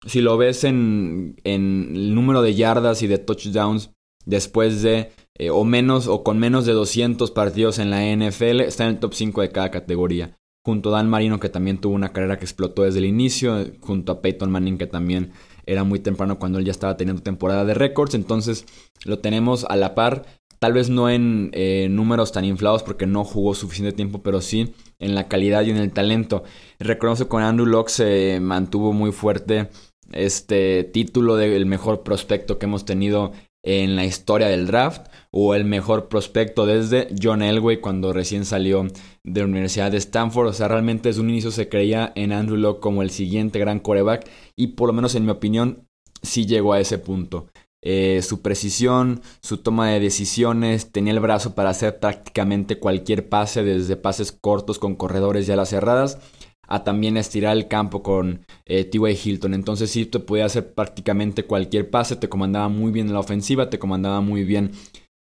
Si 0.06 0.22
lo 0.22 0.38
ves 0.38 0.64
en, 0.64 1.36
en 1.44 1.92
el 1.94 2.14
número 2.14 2.40
de 2.40 2.54
yardas 2.54 3.02
y 3.02 3.06
de 3.06 3.18
touchdowns 3.18 3.90
después 4.26 4.82
de 4.82 5.12
eh, 5.36 5.50
o 5.50 5.64
menos 5.64 6.06
o 6.06 6.22
con 6.22 6.38
menos 6.38 6.64
de 6.64 6.72
200 6.72 7.30
partidos 7.32 7.78
en 7.78 7.90
la 7.90 8.04
NFL, 8.04 8.60
está 8.60 8.84
en 8.84 8.90
el 8.90 8.98
top 9.00 9.14
5 9.14 9.40
de 9.40 9.50
cada 9.50 9.70
categoría. 9.70 10.38
Junto 10.64 10.90
a 10.90 10.98
Dan 10.98 11.10
Marino, 11.10 11.40
que 11.40 11.48
también 11.48 11.78
tuvo 11.78 11.94
una 11.94 12.12
carrera 12.12 12.38
que 12.38 12.44
explotó 12.44 12.82
desde 12.82 13.00
el 13.00 13.04
inicio, 13.04 13.66
junto 13.80 14.12
a 14.12 14.22
Peyton 14.22 14.50
Manning, 14.50 14.78
que 14.78 14.86
también 14.86 15.32
era 15.66 15.84
muy 15.84 15.98
temprano 15.98 16.38
cuando 16.38 16.58
él 16.58 16.64
ya 16.64 16.70
estaba 16.70 16.96
teniendo 16.96 17.22
temporada 17.22 17.64
de 17.64 17.74
récords. 17.74 18.14
Entonces 18.14 18.64
lo 19.04 19.18
tenemos 19.18 19.64
a 19.68 19.76
la 19.76 19.94
par, 19.94 20.24
tal 20.58 20.72
vez 20.72 20.88
no 20.88 21.10
en 21.10 21.50
eh, 21.52 21.88
números 21.90 22.32
tan 22.32 22.44
inflados 22.44 22.82
porque 22.82 23.06
no 23.06 23.24
jugó 23.24 23.54
suficiente 23.54 23.94
tiempo, 23.94 24.22
pero 24.22 24.40
sí 24.40 24.72
en 24.98 25.14
la 25.14 25.28
calidad 25.28 25.62
y 25.64 25.70
en 25.70 25.76
el 25.76 25.92
talento. 25.92 26.44
Reconozco 26.78 27.24
que 27.24 27.28
con 27.28 27.42
Andrew 27.42 27.66
Locke 27.66 27.90
se 27.90 28.40
mantuvo 28.40 28.92
muy 28.92 29.12
fuerte 29.12 29.68
este 30.12 30.84
título 30.84 31.36
del 31.36 31.66
mejor 31.66 32.02
prospecto 32.02 32.58
que 32.58 32.66
hemos 32.66 32.84
tenido 32.84 33.32
en 33.64 33.96
la 33.96 34.04
historia 34.04 34.48
del 34.48 34.66
draft 34.66 35.08
o 35.30 35.54
el 35.54 35.64
mejor 35.64 36.08
prospecto 36.08 36.66
desde 36.66 37.08
John 37.20 37.42
Elway 37.42 37.80
cuando 37.80 38.12
recién 38.12 38.44
salió 38.44 38.86
de 39.24 39.40
la 39.40 39.46
Universidad 39.46 39.90
de 39.90 39.96
Stanford. 39.98 40.48
O 40.48 40.52
sea, 40.52 40.68
realmente 40.68 41.08
desde 41.08 41.22
un 41.22 41.30
inicio 41.30 41.50
se 41.50 41.68
creía 41.68 42.12
en 42.14 42.32
Andrew 42.32 42.58
Locke 42.58 42.80
como 42.80 43.02
el 43.02 43.10
siguiente 43.10 43.58
gran 43.58 43.80
coreback 43.80 44.28
y 44.54 44.68
por 44.68 44.88
lo 44.88 44.92
menos 44.92 45.14
en 45.14 45.24
mi 45.24 45.32
opinión 45.32 45.88
sí 46.22 46.46
llegó 46.46 46.74
a 46.74 46.80
ese 46.80 46.98
punto. 46.98 47.48
Eh, 47.86 48.22
su 48.22 48.40
precisión, 48.40 49.20
su 49.42 49.58
toma 49.58 49.90
de 49.90 50.00
decisiones, 50.00 50.90
tenía 50.90 51.12
el 51.12 51.20
brazo 51.20 51.54
para 51.54 51.70
hacer 51.70 51.98
prácticamente 51.98 52.78
cualquier 52.78 53.28
pase, 53.28 53.62
desde 53.62 53.96
pases 53.96 54.32
cortos 54.32 54.78
con 54.78 54.94
corredores 54.94 55.46
ya 55.46 55.54
las 55.56 55.68
cerradas 55.68 56.18
a 56.66 56.84
también 56.84 57.16
estirar 57.16 57.56
el 57.56 57.68
campo 57.68 58.02
con 58.02 58.44
eh, 58.66 58.84
T.Y. 58.84 59.18
Hilton. 59.24 59.54
Entonces 59.54 59.90
sí, 59.90 60.06
te 60.06 60.20
podía 60.20 60.46
hacer 60.46 60.74
prácticamente 60.74 61.44
cualquier 61.44 61.90
pase, 61.90 62.16
te 62.16 62.28
comandaba 62.28 62.68
muy 62.68 62.92
bien 62.92 63.12
la 63.12 63.20
ofensiva, 63.20 63.70
te 63.70 63.78
comandaba 63.78 64.20
muy 64.20 64.44
bien 64.44 64.72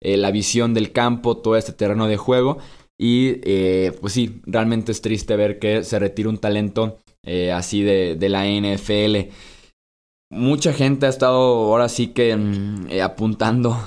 eh, 0.01 0.17
la 0.17 0.31
visión 0.31 0.73
del 0.73 0.91
campo, 0.91 1.37
todo 1.37 1.57
este 1.57 1.73
terreno 1.73 2.07
de 2.07 2.17
juego. 2.17 2.57
Y 2.97 3.39
eh, 3.43 3.91
pues 4.01 4.13
sí, 4.13 4.41
realmente 4.45 4.91
es 4.91 5.01
triste 5.01 5.35
ver 5.35 5.59
que 5.59 5.83
se 5.83 5.99
retira 5.99 6.29
un 6.29 6.37
talento 6.37 6.99
así 7.53 7.83
de, 7.83 8.15
de, 8.15 8.29
la 8.29 8.45
NFL. 8.45 9.31
Mucha 10.29 10.73
gente 10.73 11.05
ha 11.05 11.09
estado 11.09 11.37
ahora 11.37 11.87
sí 11.87 12.07
que 12.07 12.35
mm, 12.35 12.87
apuntando 13.01 13.77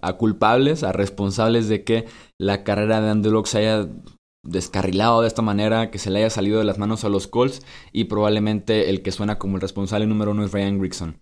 a 0.00 0.14
culpables, 0.14 0.82
a 0.82 0.92
responsables 0.92 1.68
de 1.68 1.84
que 1.84 2.06
la 2.38 2.64
carrera 2.64 3.00
de 3.00 3.10
Andrew 3.10 3.44
se 3.44 3.58
haya 3.58 3.88
descarrilado 4.46 5.22
de 5.22 5.28
esta 5.28 5.42
manera, 5.42 5.90
que 5.90 5.98
se 5.98 6.10
le 6.10 6.20
haya 6.20 6.30
salido 6.30 6.58
de 6.58 6.64
las 6.64 6.78
manos 6.78 7.04
a 7.04 7.08
los 7.08 7.26
Colts 7.26 7.62
y 7.92 8.04
probablemente 8.04 8.90
el 8.90 9.02
que 9.02 9.12
suena 9.12 9.38
como 9.38 9.56
el 9.56 9.62
responsable 9.62 10.06
número 10.06 10.30
uno 10.30 10.44
es 10.44 10.52
Ryan 10.52 10.78
Grigson. 10.78 11.20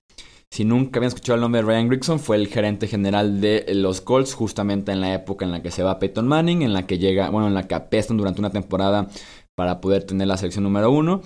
Si 0.50 0.64
nunca 0.64 0.98
habían 0.98 1.08
escuchado 1.08 1.34
el 1.34 1.40
nombre 1.40 1.62
de 1.62 1.66
Ryan 1.66 1.88
Grigson, 1.88 2.20
fue 2.20 2.36
el 2.36 2.46
gerente 2.46 2.86
general 2.86 3.40
de 3.40 3.66
los 3.74 4.00
Colts 4.00 4.34
justamente 4.34 4.92
en 4.92 5.00
la 5.00 5.12
época 5.12 5.44
en 5.44 5.50
la 5.50 5.62
que 5.62 5.72
se 5.72 5.82
va 5.82 5.98
Peyton 5.98 6.28
Manning, 6.28 6.62
en 6.62 6.72
la 6.72 6.86
que 6.86 6.98
llega, 6.98 7.30
bueno, 7.30 7.48
en 7.48 7.54
la 7.54 7.66
que 7.66 7.74
apestan 7.74 8.16
durante 8.16 8.40
una 8.40 8.50
temporada 8.50 9.08
para 9.56 9.80
poder 9.80 10.04
tener 10.04 10.28
la 10.28 10.36
selección 10.36 10.62
número 10.62 10.90
uno. 10.90 11.22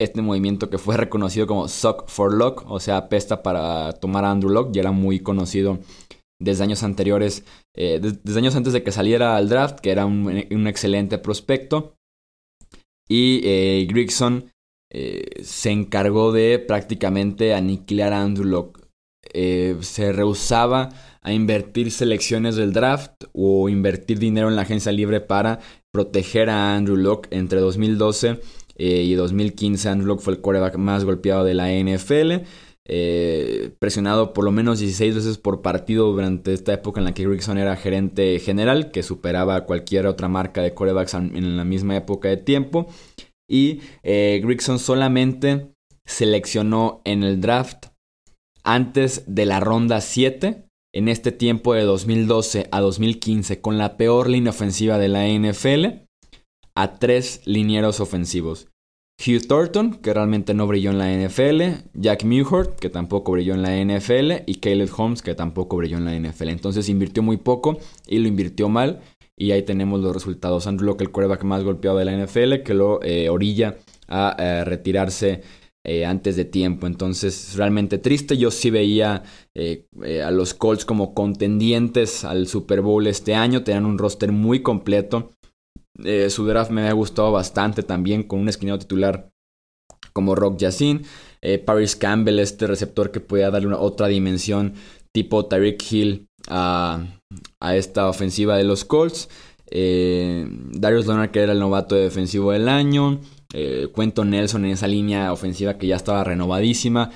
Este 0.00 0.20
movimiento 0.20 0.68
que 0.68 0.78
fue 0.78 0.96
reconocido 0.96 1.46
como 1.46 1.68
Suck 1.68 2.08
for 2.08 2.34
Luck, 2.34 2.64
o 2.66 2.80
sea, 2.80 2.96
apesta 2.96 3.44
para 3.44 3.92
tomar 3.92 4.24
a 4.24 4.32
Andrew 4.32 4.50
Locke, 4.50 4.74
ya 4.74 4.80
era 4.80 4.90
muy 4.90 5.20
conocido 5.20 5.78
desde 6.42 6.64
años 6.64 6.82
anteriores, 6.82 7.44
eh, 7.74 8.00
antes 8.02 8.72
de 8.72 8.82
que 8.82 8.92
saliera 8.92 9.36
al 9.36 9.48
draft, 9.48 9.80
que 9.80 9.90
era 9.90 10.06
un, 10.06 10.66
excelente 10.66 11.18
prospecto. 11.18 11.96
Y 13.08 13.40
eh, 13.44 13.86
Grigson 13.88 14.50
se 15.42 15.70
encargó 15.70 16.32
de 16.32 16.58
prácticamente 16.58 17.54
aniquilar 17.54 18.12
a 18.12 18.22
Andrew 18.22 18.46
Locke. 18.46 18.80
se 19.32 20.12
rehusaba 20.12 20.90
a 21.22 21.32
invertir 21.32 21.90
selecciones 21.90 22.56
del 22.56 22.74
draft 22.74 23.24
o 23.32 23.70
invertir 23.70 24.18
dinero 24.18 24.48
en 24.48 24.56
la 24.56 24.62
agencia 24.62 24.92
libre 24.92 25.20
para 25.20 25.60
proteger 25.92 26.50
a 26.50 26.74
Andrew 26.76 26.96
Locke 26.96 27.28
entre 27.30 27.60
2012 27.60 28.40
y 28.76 29.14
2015. 29.14 29.88
Andrew 29.88 30.08
Locke 30.08 30.22
fue 30.22 30.34
el 30.34 30.40
quarterback 30.40 30.76
más 30.76 31.04
golpeado 31.04 31.44
de 31.44 31.54
la 31.54 31.70
NFL. 31.70 32.44
Eh, 32.88 33.70
presionado 33.78 34.32
por 34.32 34.44
lo 34.44 34.50
menos 34.50 34.80
16 34.80 35.14
veces 35.14 35.38
por 35.38 35.62
partido 35.62 36.10
durante 36.10 36.52
esta 36.52 36.72
época 36.72 37.00
en 37.00 37.04
la 37.04 37.14
que 37.14 37.26
Grigson 37.28 37.58
era 37.58 37.76
gerente 37.76 38.40
general, 38.40 38.90
que 38.90 39.04
superaba 39.04 39.66
cualquier 39.66 40.06
otra 40.06 40.28
marca 40.28 40.62
de 40.62 40.74
corebacks 40.74 41.14
en 41.14 41.56
la 41.56 41.64
misma 41.64 41.96
época 41.96 42.28
de 42.28 42.38
tiempo. 42.38 42.88
Y 43.48 43.80
eh, 44.02 44.42
solamente 44.78 45.72
seleccionó 46.04 47.02
en 47.04 47.22
el 47.22 47.40
draft 47.40 47.86
antes 48.64 49.24
de 49.26 49.46
la 49.46 49.60
ronda 49.60 50.00
7, 50.00 50.64
en 50.94 51.08
este 51.08 51.32
tiempo 51.32 51.74
de 51.74 51.82
2012 51.82 52.68
a 52.70 52.80
2015, 52.80 53.60
con 53.60 53.78
la 53.78 53.96
peor 53.96 54.28
línea 54.28 54.50
ofensiva 54.50 54.98
de 54.98 55.08
la 55.08 55.26
NFL, 55.28 56.06
a 56.74 56.98
tres 56.98 57.42
linieros 57.44 58.00
ofensivos. 58.00 58.71
Hugh 59.18 59.46
Thornton, 59.46 59.94
que 59.94 60.12
realmente 60.12 60.52
no 60.52 60.66
brilló 60.66 60.90
en 60.90 60.98
la 60.98 61.12
NFL, 61.12 61.88
Jack 61.94 62.24
Mewhort, 62.24 62.78
que 62.78 62.90
tampoco 62.90 63.32
brilló 63.32 63.54
en 63.54 63.62
la 63.62 63.76
NFL, 63.76 64.42
y 64.46 64.56
Caleb 64.56 64.90
Holmes, 64.96 65.22
que 65.22 65.34
tampoco 65.34 65.76
brilló 65.76 65.98
en 65.98 66.04
la 66.04 66.18
NFL. 66.18 66.48
Entonces 66.48 66.88
invirtió 66.88 67.22
muy 67.22 67.36
poco 67.36 67.78
y 68.08 68.18
lo 68.18 68.28
invirtió 68.28 68.68
mal. 68.68 69.00
Y 69.36 69.52
ahí 69.52 69.62
tenemos 69.62 70.00
los 70.00 70.12
resultados. 70.12 70.66
Andrew 70.66 70.86
Locke, 70.86 71.02
el 71.02 71.10
quarterback 71.10 71.44
más 71.44 71.64
golpeado 71.64 71.98
de 71.98 72.04
la 72.04 72.16
NFL, 72.16 72.62
que 72.64 72.74
lo 72.74 73.02
eh, 73.02 73.28
orilla 73.28 73.76
a 74.08 74.36
eh, 74.38 74.64
retirarse 74.64 75.42
eh, 75.84 76.04
antes 76.04 76.36
de 76.36 76.44
tiempo. 76.44 76.86
Entonces, 76.86 77.54
realmente 77.56 77.98
triste. 77.98 78.36
Yo 78.36 78.50
sí 78.50 78.70
veía 78.70 79.22
a 80.24 80.30
los 80.30 80.54
Colts 80.54 80.84
como 80.84 81.14
contendientes 81.14 82.24
al 82.24 82.46
Super 82.46 82.82
Bowl 82.82 83.06
este 83.06 83.34
año. 83.34 83.62
Tenían 83.62 83.86
un 83.86 83.98
roster 83.98 84.32
muy 84.32 84.62
completo. 84.62 85.32
Eh, 86.04 86.30
su 86.30 86.46
draft 86.46 86.70
me 86.70 86.88
ha 86.88 86.92
gustado 86.92 87.32
bastante 87.32 87.82
también 87.82 88.22
con 88.22 88.40
un 88.40 88.48
esquinero 88.48 88.78
titular 88.78 89.30
como 90.12 90.34
Rock 90.34 90.58
Yassin. 90.58 91.02
Eh, 91.40 91.58
Paris 91.58 91.96
Campbell, 91.96 92.38
este 92.38 92.66
receptor 92.66 93.10
que 93.10 93.20
pueda 93.20 93.50
darle 93.50 93.68
una 93.68 93.78
otra 93.78 94.08
dimensión 94.08 94.74
tipo 95.12 95.46
Tyreek 95.46 95.82
Hill 95.90 96.28
a, 96.48 97.04
esta 97.74 98.08
ofensiva 98.08 98.56
de 98.56 98.64
los 98.64 98.84
Colts. 98.84 99.28
Eh, 99.70 100.46
Darius 100.72 101.06
Leonard 101.06 101.30
que 101.30 101.40
era 101.40 101.52
el 101.52 101.60
novato 101.60 101.94
defensivo 101.94 102.52
del 102.52 102.68
año. 102.68 103.20
Cuento 103.92 104.24
Nelson 104.24 104.64
en 104.64 104.70
esa 104.70 104.88
línea 104.88 105.30
ofensiva 105.30 105.76
que 105.76 105.86
ya 105.86 105.96
estaba 105.96 106.24
renovadísima. 106.24 107.10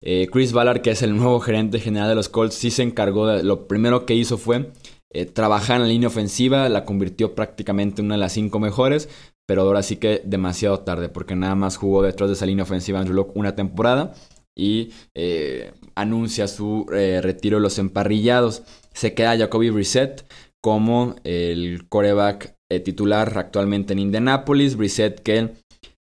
Chris 0.00 0.54
Ballard, 0.54 0.80
que 0.80 0.90
es 0.90 1.02
el 1.02 1.14
nuevo 1.14 1.38
gerente 1.40 1.78
general 1.80 2.08
de 2.08 2.14
los 2.14 2.30
Colts, 2.30 2.54
sí 2.54 2.70
se 2.70 2.82
encargó 2.82 3.26
de... 3.26 3.42
Lo 3.42 3.68
primero 3.68 4.06
que 4.06 4.14
hizo 4.14 4.38
fue 4.38 4.72
eh, 5.12 5.30
en 5.34 5.80
la 5.80 5.86
línea 5.86 6.08
ofensiva, 6.08 6.68
la 6.68 6.84
convirtió 6.84 7.34
prácticamente 7.34 8.00
en 8.00 8.06
una 8.06 8.14
de 8.14 8.20
las 8.20 8.32
cinco 8.32 8.60
mejores, 8.60 9.08
pero 9.46 9.62
ahora 9.62 9.82
sí 9.82 9.96
que 9.96 10.22
demasiado 10.24 10.80
tarde, 10.80 11.08
porque 11.08 11.36
nada 11.36 11.54
más 11.54 11.76
jugó 11.76 12.02
detrás 12.02 12.30
de 12.30 12.34
esa 12.34 12.46
línea 12.46 12.64
ofensiva 12.64 12.98
Andrew 12.98 13.16
Locke 13.16 13.32
una 13.34 13.54
temporada 13.54 14.14
y 14.56 14.90
eh, 15.14 15.72
anuncia 15.94 16.48
su 16.48 16.86
eh, 16.94 17.20
retiro 17.22 17.58
de 17.58 17.62
los 17.62 17.78
emparrillados. 17.78 18.62
Se 18.92 19.14
queda 19.14 19.36
Jacoby 19.36 19.70
Brissett 19.70 20.26
como 20.62 21.16
el 21.24 21.88
coreback 21.88 22.54
titular 22.84 23.36
actualmente 23.36 23.92
en 23.92 23.98
Indianapolis. 23.98 24.76
Brissett 24.76 25.20
que 25.20 25.50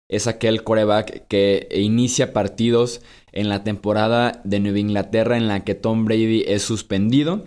es 0.08 0.28
aquel 0.28 0.64
coreback 0.64 1.28
que 1.28 1.68
inicia 1.72 2.34
partidos 2.34 3.02
en 3.32 3.50
la 3.50 3.64
temporada 3.64 4.42
de 4.44 4.60
Nueva 4.60 4.80
Inglaterra 4.80 5.38
en 5.38 5.48
la 5.48 5.64
que 5.64 5.76
Tom 5.76 6.06
Brady 6.06 6.44
es 6.48 6.64
suspendido 6.64 7.46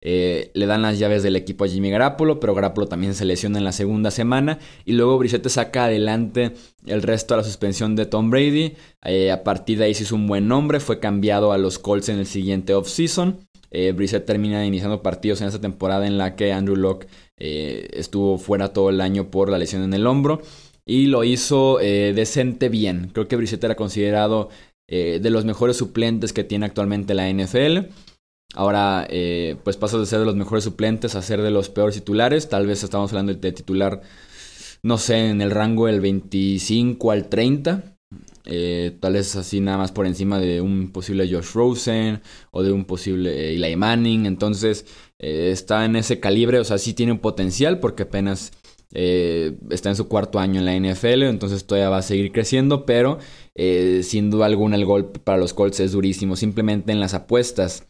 eh, 0.00 0.52
le 0.54 0.66
dan 0.66 0.82
las 0.82 0.98
llaves 0.98 1.22
del 1.22 1.34
equipo 1.34 1.64
a 1.64 1.68
Jimmy 1.68 1.90
Garapolo, 1.90 2.38
pero 2.38 2.54
Garapolo 2.54 2.86
también 2.86 3.14
se 3.14 3.24
lesiona 3.24 3.58
en 3.58 3.64
la 3.64 3.72
segunda 3.72 4.10
semana. 4.10 4.58
Y 4.84 4.92
luego 4.92 5.18
Brissette 5.18 5.48
saca 5.48 5.84
adelante 5.84 6.52
el 6.86 7.02
resto 7.02 7.34
de 7.34 7.38
la 7.38 7.44
suspensión 7.44 7.96
de 7.96 8.06
Tom 8.06 8.30
Brady. 8.30 8.74
Eh, 9.04 9.30
a 9.30 9.42
partir 9.42 9.78
de 9.78 9.86
ahí 9.86 9.94
se 9.94 10.04
hizo 10.04 10.14
un 10.14 10.26
buen 10.26 10.48
nombre, 10.48 10.80
fue 10.80 11.00
cambiado 11.00 11.52
a 11.52 11.58
los 11.58 11.78
Colts 11.78 12.08
en 12.08 12.18
el 12.18 12.26
siguiente 12.26 12.74
offseason. 12.74 13.40
Eh, 13.70 13.92
Brissett 13.92 14.24
termina 14.24 14.64
iniciando 14.64 15.02
partidos 15.02 15.40
en 15.42 15.48
esa 15.48 15.60
temporada 15.60 16.06
en 16.06 16.16
la 16.16 16.36
que 16.36 16.52
Andrew 16.52 16.76
Locke 16.76 17.06
eh, 17.36 17.88
estuvo 17.92 18.38
fuera 18.38 18.72
todo 18.72 18.88
el 18.88 19.00
año 19.00 19.30
por 19.30 19.50
la 19.50 19.58
lesión 19.58 19.82
en 19.82 19.94
el 19.94 20.06
hombro. 20.06 20.40
Y 20.86 21.06
lo 21.06 21.22
hizo 21.22 21.76
decente 21.76 22.70
bien. 22.70 23.10
Creo 23.12 23.28
que 23.28 23.36
Brissett 23.36 23.62
era 23.62 23.74
considerado 23.74 24.48
de 24.86 25.28
los 25.28 25.44
mejores 25.44 25.76
suplentes 25.76 26.32
que 26.32 26.44
tiene 26.44 26.64
actualmente 26.64 27.12
la 27.12 27.30
NFL. 27.30 27.90
Ahora, 28.54 29.06
eh, 29.10 29.56
pues 29.62 29.76
pasa 29.76 29.98
de 29.98 30.06
ser 30.06 30.20
de 30.20 30.24
los 30.24 30.34
mejores 30.34 30.64
suplentes 30.64 31.14
a 31.14 31.22
ser 31.22 31.42
de 31.42 31.50
los 31.50 31.68
peores 31.68 31.96
titulares. 31.96 32.48
Tal 32.48 32.66
vez 32.66 32.82
estamos 32.82 33.10
hablando 33.12 33.34
de 33.34 33.52
titular, 33.52 34.00
no 34.82 34.96
sé, 34.96 35.28
en 35.28 35.42
el 35.42 35.50
rango 35.50 35.86
del 35.86 36.00
25 36.00 37.10
al 37.10 37.28
30. 37.28 37.96
Eh, 38.46 38.96
tal 39.00 39.12
vez 39.12 39.36
así 39.36 39.60
nada 39.60 39.76
más 39.76 39.92
por 39.92 40.06
encima 40.06 40.38
de 40.38 40.62
un 40.62 40.92
posible 40.92 41.30
Josh 41.30 41.52
Rosen 41.52 42.22
o 42.50 42.62
de 42.62 42.72
un 42.72 42.86
posible 42.86 43.50
eh, 43.50 43.54
Eli 43.54 43.76
Manning. 43.76 44.24
Entonces, 44.24 44.86
está 45.18 45.84
en 45.84 45.96
ese 45.96 46.18
calibre. 46.18 46.58
O 46.58 46.64
sea, 46.64 46.78
sí 46.78 46.94
tiene 46.94 47.12
un 47.12 47.18
potencial 47.18 47.80
porque 47.80 48.04
apenas 48.04 48.52
está 48.90 49.90
en 49.90 49.96
su 49.96 50.08
cuarto 50.08 50.38
año 50.38 50.60
en 50.60 50.64
la 50.64 50.74
NFL. 50.74 51.24
Entonces, 51.24 51.66
todavía 51.66 51.90
va 51.90 51.98
a 51.98 52.02
seguir 52.02 52.32
creciendo. 52.32 52.86
Pero, 52.86 53.18
sin 53.54 54.30
duda 54.30 54.46
alguna, 54.46 54.76
el 54.76 54.86
golpe 54.86 55.20
para 55.20 55.36
los 55.36 55.52
Colts 55.52 55.80
es 55.80 55.92
durísimo. 55.92 56.34
Simplemente 56.34 56.92
en 56.92 57.00
las 57.00 57.12
apuestas 57.12 57.87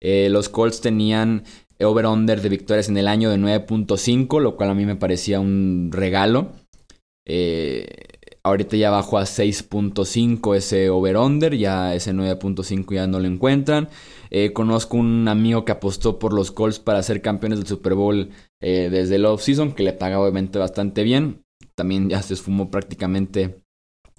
eh, 0.00 0.28
los 0.30 0.48
Colts 0.48 0.80
tenían 0.80 1.44
over-under 1.80 2.40
de 2.40 2.48
victorias 2.48 2.88
en 2.88 2.96
el 2.96 3.08
año 3.08 3.30
de 3.30 3.38
9.5, 3.38 4.40
lo 4.40 4.56
cual 4.56 4.70
a 4.70 4.74
mí 4.74 4.84
me 4.84 4.96
parecía 4.96 5.40
un 5.40 5.90
regalo. 5.92 6.52
Eh, 7.26 7.86
ahorita 8.42 8.76
ya 8.76 8.90
bajó 8.90 9.18
a 9.18 9.26
6.5 9.26 10.56
ese 10.56 10.90
over-under, 10.90 11.56
ya 11.56 11.94
ese 11.94 12.12
9.5 12.12 12.94
ya 12.94 13.06
no 13.06 13.20
lo 13.20 13.28
encuentran. 13.28 13.88
Eh, 14.30 14.52
conozco 14.52 14.96
un 14.96 15.28
amigo 15.28 15.64
que 15.64 15.72
apostó 15.72 16.18
por 16.18 16.32
los 16.32 16.50
Colts 16.50 16.78
para 16.78 17.02
ser 17.02 17.22
campeones 17.22 17.58
del 17.58 17.68
Super 17.68 17.94
Bowl 17.94 18.30
desde 18.60 19.14
el 19.14 19.24
off-season, 19.24 19.72
que 19.72 19.84
le 19.84 19.92
paga 19.92 20.20
obviamente 20.20 20.58
bastante 20.58 21.04
bien. 21.04 21.44
También 21.76 22.08
ya 22.08 22.22
se 22.22 22.34
esfumó 22.34 22.70
prácticamente 22.70 23.62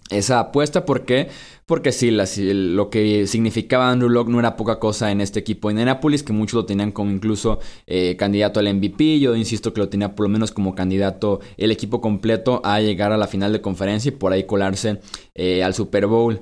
esa 0.10 0.40
apuesta. 0.40 0.86
¿Por 0.86 1.06
qué? 1.06 1.30
Porque 1.66 1.92
sí, 1.92 2.10
lo 2.12 2.90
que 2.90 3.28
significaba 3.28 3.92
Andrew 3.92 4.10
Locke 4.10 4.32
no 4.32 4.40
era 4.40 4.56
poca 4.56 4.80
cosa 4.80 5.12
en 5.12 5.22
este 5.22 5.40
equipo 5.40 5.68
de 5.68 5.74
Indianapolis, 5.74 6.24
que 6.24 6.34
muchos 6.34 6.56
lo 6.56 6.66
tenían 6.66 6.92
como 6.92 7.12
incluso 7.12 7.60
eh, 7.86 8.16
candidato 8.18 8.60
al 8.60 8.74
MVP. 8.74 9.20
Yo 9.20 9.36
insisto 9.36 9.72
que 9.72 9.82
lo 9.82 9.90
tenía 9.90 10.16
por 10.16 10.26
lo 10.26 10.30
menos 10.30 10.52
como 10.52 10.74
candidato 10.74 11.42
el 11.58 11.72
equipo 11.72 12.02
completo 12.02 12.62
a 12.64 12.82
llegar 12.82 13.12
a 13.12 13.18
la 13.18 13.28
final 13.28 13.54
de 13.54 13.62
conferencia 13.62 14.10
y 14.10 14.14
por 14.14 14.34
ahí 14.34 14.46
colarse 14.46 15.00
eh, 15.36 15.64
al 15.64 15.76
Super 15.76 16.08
Bowl. 16.08 16.42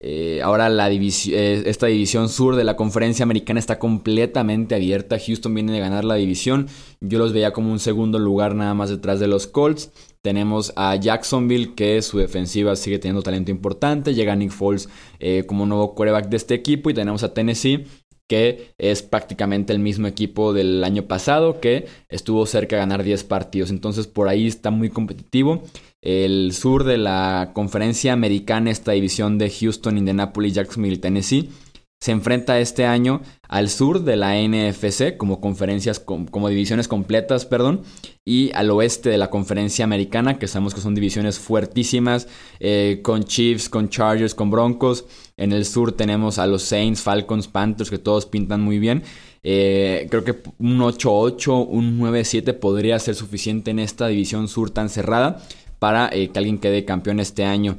Eh, 0.00 0.40
ahora 0.44 0.68
la 0.68 0.88
esta 0.90 1.86
división 1.86 2.28
sur 2.28 2.54
de 2.54 2.62
la 2.62 2.76
conferencia 2.76 3.24
americana 3.24 3.58
está 3.58 3.78
completamente 3.78 4.74
abierta. 4.74 5.18
Houston 5.18 5.54
viene 5.54 5.72
de 5.72 5.80
ganar 5.80 6.04
la 6.04 6.14
división. 6.14 6.68
Yo 7.00 7.18
los 7.18 7.32
veía 7.32 7.52
como 7.52 7.72
un 7.72 7.80
segundo 7.80 8.18
lugar 8.18 8.54
nada 8.54 8.74
más 8.74 8.90
detrás 8.90 9.18
de 9.20 9.26
los 9.26 9.46
Colts. 9.46 9.90
Tenemos 10.22 10.72
a 10.76 10.94
Jacksonville, 10.96 11.74
que 11.74 12.00
su 12.02 12.18
defensiva 12.18 12.76
sigue 12.76 12.98
teniendo 12.98 13.22
talento 13.22 13.50
importante. 13.50 14.14
Llega 14.14 14.36
Nick 14.36 14.50
Foles 14.52 14.88
eh, 15.18 15.44
como 15.46 15.66
nuevo 15.66 15.94
quarterback 15.94 16.28
de 16.28 16.36
este 16.36 16.54
equipo. 16.54 16.90
Y 16.90 16.94
tenemos 16.94 17.22
a 17.22 17.34
Tennessee, 17.34 17.86
que 18.28 18.74
es 18.78 19.02
prácticamente 19.02 19.72
el 19.72 19.78
mismo 19.80 20.06
equipo 20.06 20.52
del 20.52 20.84
año 20.84 21.04
pasado, 21.04 21.60
que 21.60 21.86
estuvo 22.08 22.46
cerca 22.46 22.76
de 22.76 22.80
ganar 22.80 23.02
10 23.02 23.24
partidos. 23.24 23.70
Entonces 23.70 24.06
por 24.06 24.28
ahí 24.28 24.46
está 24.46 24.70
muy 24.70 24.90
competitivo. 24.90 25.62
El 26.00 26.52
sur 26.52 26.84
de 26.84 26.96
la 26.96 27.50
conferencia 27.54 28.12
americana, 28.12 28.70
esta 28.70 28.92
división 28.92 29.36
de 29.36 29.50
Houston, 29.50 29.98
Indianapolis, 29.98 30.54
Jacksonville 30.54 31.00
Tennessee, 31.00 31.50
se 32.00 32.12
enfrenta 32.12 32.60
este 32.60 32.86
año 32.86 33.22
al 33.48 33.68
sur 33.68 34.04
de 34.04 34.16
la 34.16 34.36
NFC 34.40 35.16
como 35.16 35.40
conferencias, 35.40 35.98
como 35.98 36.48
divisiones 36.48 36.86
completas, 36.86 37.44
perdón, 37.44 37.82
y 38.24 38.52
al 38.54 38.70
oeste 38.70 39.10
de 39.10 39.18
la 39.18 39.30
conferencia 39.30 39.84
americana, 39.84 40.38
que 40.38 40.46
sabemos 40.46 40.74
que 40.74 40.80
son 40.80 40.94
divisiones 40.94 41.40
fuertísimas, 41.40 42.28
eh, 42.60 43.00
con 43.02 43.24
Chiefs, 43.24 43.68
con 43.68 43.88
Chargers, 43.88 44.36
con 44.36 44.52
Broncos. 44.52 45.06
En 45.36 45.52
el 45.52 45.64
sur 45.64 45.90
tenemos 45.90 46.38
a 46.38 46.46
los 46.46 46.62
Saints, 46.62 47.02
Falcons, 47.02 47.48
Panthers, 47.48 47.90
que 47.90 47.98
todos 47.98 48.26
pintan 48.26 48.60
muy 48.60 48.78
bien. 48.78 49.02
Eh, 49.42 50.06
creo 50.08 50.22
que 50.22 50.36
un 50.58 50.78
8-8, 50.78 51.66
un 51.68 51.98
9-7 51.98 52.52
podría 52.52 52.98
ser 53.00 53.16
suficiente 53.16 53.72
en 53.72 53.80
esta 53.80 54.06
división 54.06 54.46
sur 54.46 54.70
tan 54.70 54.88
cerrada 54.88 55.42
para 55.78 56.08
eh, 56.12 56.28
que 56.30 56.38
alguien 56.38 56.58
quede 56.58 56.84
campeón 56.84 57.20
este 57.20 57.44
año. 57.44 57.76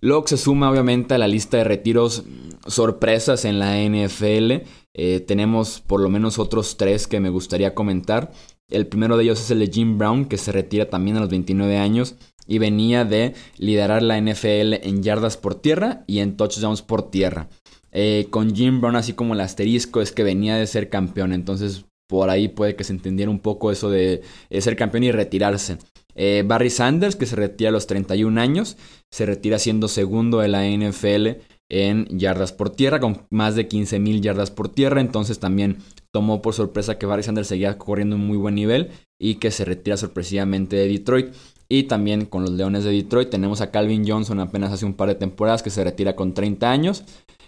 Luego 0.00 0.26
se 0.26 0.36
suma 0.36 0.70
obviamente 0.70 1.14
a 1.14 1.18
la 1.18 1.28
lista 1.28 1.56
de 1.56 1.64
retiros 1.64 2.24
sorpresas 2.66 3.44
en 3.46 3.58
la 3.58 3.78
NFL. 3.78 4.66
Eh, 4.92 5.20
tenemos 5.20 5.80
por 5.80 6.00
lo 6.00 6.10
menos 6.10 6.38
otros 6.38 6.76
tres 6.76 7.06
que 7.06 7.20
me 7.20 7.30
gustaría 7.30 7.74
comentar. 7.74 8.30
El 8.68 8.86
primero 8.86 9.16
de 9.16 9.24
ellos 9.24 9.40
es 9.40 9.50
el 9.50 9.60
de 9.60 9.68
Jim 9.68 9.96
Brown, 9.96 10.26
que 10.26 10.36
se 10.36 10.52
retira 10.52 10.90
también 10.90 11.16
a 11.16 11.20
los 11.20 11.30
29 11.30 11.78
años. 11.78 12.16
y 12.46 12.58
venía 12.58 13.06
de 13.06 13.32
liderar 13.56 14.02
la 14.02 14.20
NFL 14.20 14.74
en 14.86 15.02
yardas 15.02 15.38
por 15.38 15.54
tierra 15.54 16.04
y 16.06 16.18
en 16.18 16.36
touchdowns 16.36 16.82
por 16.82 17.10
tierra. 17.10 17.48
Eh, 17.90 18.26
con 18.28 18.54
Jim 18.54 18.82
Brown 18.82 18.96
así 18.96 19.14
como 19.14 19.32
el 19.32 19.40
asterisco 19.40 20.02
es 20.02 20.12
que 20.12 20.24
venía 20.24 20.56
de 20.56 20.66
ser 20.66 20.90
campeón, 20.90 21.32
entonces 21.32 21.86
por 22.06 22.30
ahí 22.30 22.48
puede 22.48 22.76
que 22.76 22.84
se 22.84 22.92
entendiera 22.92 23.30
un 23.30 23.40
poco 23.40 23.70
eso 23.72 23.90
de, 23.90 24.22
ser 24.60 24.76
campeón 24.76 25.04
y 25.04 25.12
retirarse. 25.12 25.78
Eh, 26.14 26.44
Barry 26.46 26.70
Sanders, 26.70 27.16
que 27.16 27.26
se 27.26 27.36
retira 27.36 27.70
a 27.70 27.72
los 27.72 27.86
31 27.86 28.40
años, 28.40 28.76
se 29.10 29.26
retira 29.26 29.58
siendo 29.58 29.88
segundo 29.88 30.38
de 30.38 30.48
la 30.48 30.64
NFL 30.64 31.40
en 31.68 32.06
yardas 32.06 32.52
por 32.52 32.70
tierra, 32.70 33.00
con 33.00 33.26
más 33.30 33.56
de 33.56 33.68
15.000 33.68 34.20
yardas 34.20 34.50
por 34.50 34.68
tierra. 34.68 35.00
Entonces 35.00 35.40
también 35.40 35.78
tomó 36.12 36.42
por 36.42 36.54
sorpresa 36.54 36.98
que 36.98 37.06
Barry 37.06 37.22
Sanders 37.22 37.48
seguía 37.48 37.78
corriendo 37.78 38.16
un 38.16 38.26
muy 38.26 38.36
buen 38.36 38.54
nivel 38.54 38.90
y 39.18 39.36
que 39.36 39.50
se 39.50 39.64
retira 39.64 39.96
sorpresivamente 39.96 40.76
de 40.76 40.88
Detroit. 40.88 41.34
Y 41.68 41.84
también 41.84 42.26
con 42.26 42.42
los 42.42 42.52
Leones 42.52 42.84
de 42.84 42.92
Detroit 42.92 43.30
tenemos 43.30 43.60
a 43.60 43.70
Calvin 43.70 44.06
Johnson 44.06 44.38
apenas 44.38 44.72
hace 44.72 44.84
un 44.84 44.94
par 44.94 45.08
de 45.08 45.14
temporadas 45.14 45.62
que 45.62 45.70
se 45.70 45.82
retira 45.82 46.14
con 46.14 46.34
30 46.34 46.70
años. 46.70 47.04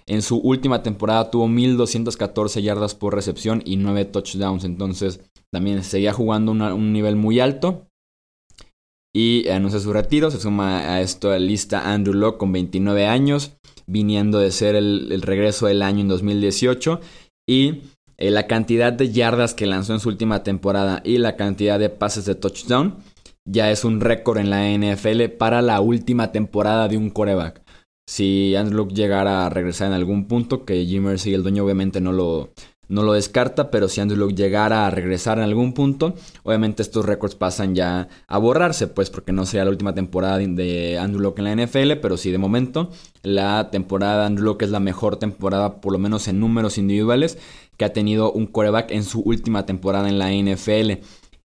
En 0.08 0.22
su 0.22 0.38
última 0.38 0.82
temporada 0.82 1.30
tuvo 1.30 1.48
1214 1.48 2.62
yardas 2.62 2.94
por 2.94 3.14
recepción 3.14 3.62
y 3.64 3.76
9 3.76 4.04
touchdowns. 4.06 4.64
Entonces 4.64 5.20
también 5.52 5.82
seguía 5.82 6.12
jugando 6.12 6.52
un 6.52 6.92
nivel 6.92 7.16
muy 7.16 7.40
alto. 7.40 7.88
Y 9.14 9.48
anuncia 9.48 9.80
su 9.80 9.92
retiro. 9.92 10.30
Se 10.30 10.38
suma 10.38 10.94
a 10.94 11.00
esto 11.00 11.30
la 11.30 11.38
lista 11.38 11.92
Andrew 11.92 12.14
Locke 12.14 12.38
con 12.38 12.52
29 12.52 13.06
años. 13.06 13.56
Viniendo 13.86 14.38
de 14.38 14.52
ser 14.52 14.76
el, 14.76 15.22
regreso 15.22 15.66
del 15.66 15.82
año 15.82 16.02
en 16.02 16.08
2018. 16.08 17.00
Y 17.48 17.82
eh, 18.18 18.30
la 18.30 18.46
cantidad 18.46 18.92
de 18.92 19.10
yardas 19.12 19.54
que 19.54 19.66
lanzó 19.66 19.92
en 19.92 20.00
su 20.00 20.08
última 20.08 20.44
temporada 20.44 21.02
y 21.04 21.18
la 21.18 21.36
cantidad 21.36 21.78
de 21.80 21.90
pases 21.90 22.26
de 22.26 22.34
touchdown 22.34 22.96
ya 23.44 23.70
es 23.70 23.84
un 23.84 24.00
récord 24.00 24.38
en 24.38 24.50
la 24.50 24.68
NFL 24.68 25.36
para 25.38 25.62
la 25.62 25.80
última 25.80 26.32
temporada 26.32 26.88
de 26.88 26.96
un 26.96 27.10
coreback. 27.10 27.65
Si 28.08 28.54
Andrew 28.54 28.78
Luck 28.78 28.92
llegara 28.92 29.46
a 29.46 29.50
regresar 29.50 29.88
en 29.88 29.94
algún 29.94 30.28
punto, 30.28 30.64
que 30.64 30.86
Jim 30.86 31.02
Mercy, 31.02 31.34
el 31.34 31.42
dueño, 31.42 31.64
obviamente 31.64 32.00
no 32.00 32.12
lo, 32.12 32.50
no 32.88 33.02
lo 33.02 33.14
descarta, 33.14 33.70
pero 33.70 33.88
si 33.88 34.00
Andrew 34.00 34.18
Luck 34.18 34.34
llegara 34.34 34.86
a 34.86 34.90
regresar 34.90 35.38
en 35.38 35.44
algún 35.44 35.72
punto, 35.72 36.14
obviamente 36.44 36.82
estos 36.82 37.04
récords 37.04 37.34
pasan 37.34 37.74
ya 37.74 38.08
a 38.28 38.38
borrarse, 38.38 38.86
pues 38.86 39.10
porque 39.10 39.32
no 39.32 39.44
sea 39.44 39.64
la 39.64 39.70
última 39.70 39.92
temporada 39.92 40.38
de 40.38 40.98
Andrew 40.98 41.20
Luck 41.20 41.40
en 41.40 41.44
la 41.44 41.66
NFL, 41.66 41.94
pero 42.00 42.16
sí 42.16 42.30
de 42.30 42.38
momento 42.38 42.90
la 43.22 43.70
temporada 43.70 44.20
de 44.20 44.26
Andrew 44.26 44.44
Luck 44.44 44.62
es 44.62 44.70
la 44.70 44.80
mejor 44.80 45.16
temporada, 45.16 45.80
por 45.80 45.92
lo 45.92 45.98
menos 45.98 46.28
en 46.28 46.38
números 46.38 46.78
individuales, 46.78 47.38
que 47.76 47.84
ha 47.84 47.92
tenido 47.92 48.30
un 48.30 48.46
coreback 48.46 48.92
en 48.92 49.02
su 49.02 49.20
última 49.20 49.66
temporada 49.66 50.08
en 50.08 50.18
la 50.18 50.30
NFL. 50.30 51.02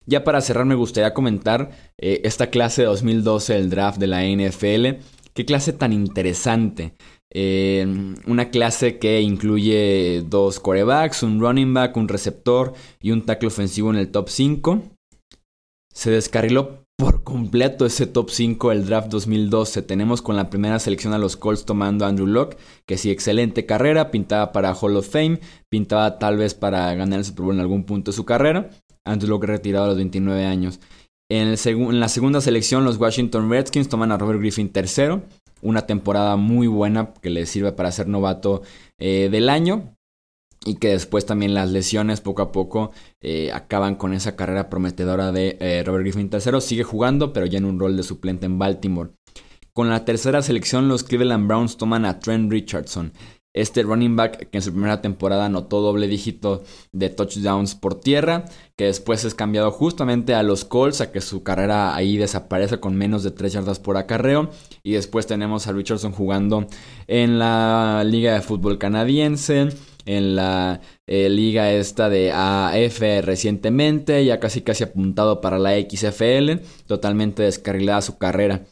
Ya 0.06 0.24
para 0.24 0.40
cerrar 0.40 0.64
me 0.64 0.74
gustaría 0.74 1.12
comentar 1.12 1.70
eh, 1.98 2.22
esta 2.24 2.48
clase 2.48 2.80
de 2.80 2.88
2012 2.88 3.52
del 3.52 3.68
draft 3.68 3.98
de 3.98 4.06
la 4.06 4.24
NFL. 4.24 5.02
Qué 5.38 5.44
clase 5.44 5.72
tan 5.72 5.92
interesante. 5.92 6.94
Eh, 7.32 7.86
una 8.26 8.50
clase 8.50 8.98
que 8.98 9.20
incluye 9.20 10.24
dos 10.26 10.58
corebacks, 10.58 11.22
un 11.22 11.38
running 11.38 11.72
back, 11.72 11.96
un 11.96 12.08
receptor 12.08 12.72
y 13.00 13.12
un 13.12 13.24
tackle 13.24 13.46
ofensivo 13.46 13.90
en 13.90 13.98
el 13.98 14.10
top 14.10 14.30
5. 14.30 14.82
Se 15.94 16.10
descarriló 16.10 16.84
por 16.96 17.22
completo 17.22 17.86
ese 17.86 18.08
top 18.08 18.30
5 18.30 18.70
del 18.70 18.86
draft 18.86 19.10
2012. 19.10 19.82
Tenemos 19.82 20.22
con 20.22 20.34
la 20.34 20.50
primera 20.50 20.80
selección 20.80 21.12
a 21.12 21.18
los 21.18 21.36
Colts 21.36 21.64
tomando 21.64 22.04
a 22.04 22.08
Andrew 22.08 22.26
Locke, 22.26 22.58
que 22.84 22.98
sí, 22.98 23.12
excelente 23.12 23.64
carrera, 23.64 24.10
pintaba 24.10 24.50
para 24.50 24.74
Hall 24.74 24.96
of 24.96 25.08
Fame, 25.08 25.38
pintaba 25.68 26.18
tal 26.18 26.36
vez 26.36 26.54
para 26.54 26.92
ganar 26.94 27.20
el 27.20 27.24
Super 27.24 27.44
Bowl 27.44 27.54
en 27.54 27.60
algún 27.60 27.84
punto 27.84 28.10
de 28.10 28.16
su 28.16 28.24
carrera. 28.24 28.70
Andrew 29.04 29.30
Locke 29.30 29.46
retirado 29.46 29.84
a 29.84 29.88
los 29.90 29.98
29 29.98 30.46
años. 30.46 30.80
En, 31.30 31.50
la 32.00 32.08
segunda 32.08 32.40
selección, 32.40 32.84
los 32.84 32.96
Washington 32.96 33.50
Redskins 33.50 33.88
toman 33.88 34.12
a 34.12 34.18
Robert 34.18 34.40
Griffin 34.40 34.70
tercero. 34.70 35.22
Una 35.60 35.86
temporada 35.86 36.36
muy 36.36 36.66
buena 36.66 37.12
que 37.20 37.30
le 37.30 37.44
sirve 37.44 37.72
para 37.72 37.92
ser 37.92 38.08
novato 38.08 38.62
eh, 38.98 39.28
del 39.30 39.50
año. 39.50 39.94
Y 40.64 40.76
que 40.76 40.88
después 40.88 41.24
también 41.24 41.54
las 41.54 41.70
lesiones 41.70 42.20
poco 42.20 42.42
a 42.42 42.50
poco 42.50 42.90
eh, 43.20 43.52
acaban 43.52 43.94
con 43.94 44.12
esa 44.12 44.36
carrera 44.36 44.68
prometedora 44.68 45.30
de 45.30 45.56
eh, 45.60 45.82
Robert 45.84 46.02
Griffin 46.02 46.30
III. 46.32 46.60
Sigue 46.60 46.82
jugando, 46.82 47.32
pero 47.32 47.46
ya 47.46 47.58
en 47.58 47.64
un 47.64 47.78
rol 47.78 47.96
de 47.96 48.02
suplente 48.02 48.46
en 48.46 48.58
Baltimore. 48.58 49.10
Con 49.72 49.88
la 49.88 50.04
tercera 50.04 50.42
selección, 50.42 50.88
los 50.88 51.04
Cleveland 51.04 51.46
Browns 51.46 51.76
toman 51.76 52.04
a 52.04 52.18
Trent 52.18 52.50
Richardson. 52.50 53.12
Este 53.58 53.82
running 53.82 54.14
back 54.14 54.50
que 54.50 54.58
en 54.58 54.62
su 54.62 54.70
primera 54.70 55.02
temporada 55.02 55.46
anotó 55.46 55.80
doble 55.80 56.06
dígito 56.06 56.62
de 56.92 57.10
touchdowns 57.10 57.74
por 57.74 57.98
tierra, 57.98 58.44
que 58.76 58.84
después 58.84 59.24
es 59.24 59.34
cambiado 59.34 59.72
justamente 59.72 60.32
a 60.34 60.44
los 60.44 60.64
Colts, 60.64 61.00
a 61.00 61.10
que 61.10 61.20
su 61.20 61.42
carrera 61.42 61.96
ahí 61.96 62.16
desaparece 62.16 62.78
con 62.78 62.94
menos 62.94 63.24
de 63.24 63.32
3 63.32 63.54
yardas 63.54 63.80
por 63.80 63.96
acarreo. 63.96 64.50
Y 64.84 64.92
después 64.92 65.26
tenemos 65.26 65.66
a 65.66 65.72
Richardson 65.72 66.12
jugando 66.12 66.68
en 67.08 67.40
la 67.40 68.04
Liga 68.06 68.34
de 68.34 68.42
Fútbol 68.42 68.78
Canadiense, 68.78 69.70
en 70.06 70.36
la 70.36 70.80
eh, 71.08 71.28
liga 71.28 71.72
esta 71.72 72.08
de 72.08 72.30
AF 72.30 73.00
recientemente, 73.24 74.24
ya 74.24 74.38
casi 74.38 74.60
casi 74.60 74.84
apuntado 74.84 75.40
para 75.40 75.58
la 75.58 75.72
XFL, 75.72 76.64
totalmente 76.86 77.42
descarrilada 77.42 78.02
su 78.02 78.18
carrera. 78.18 78.62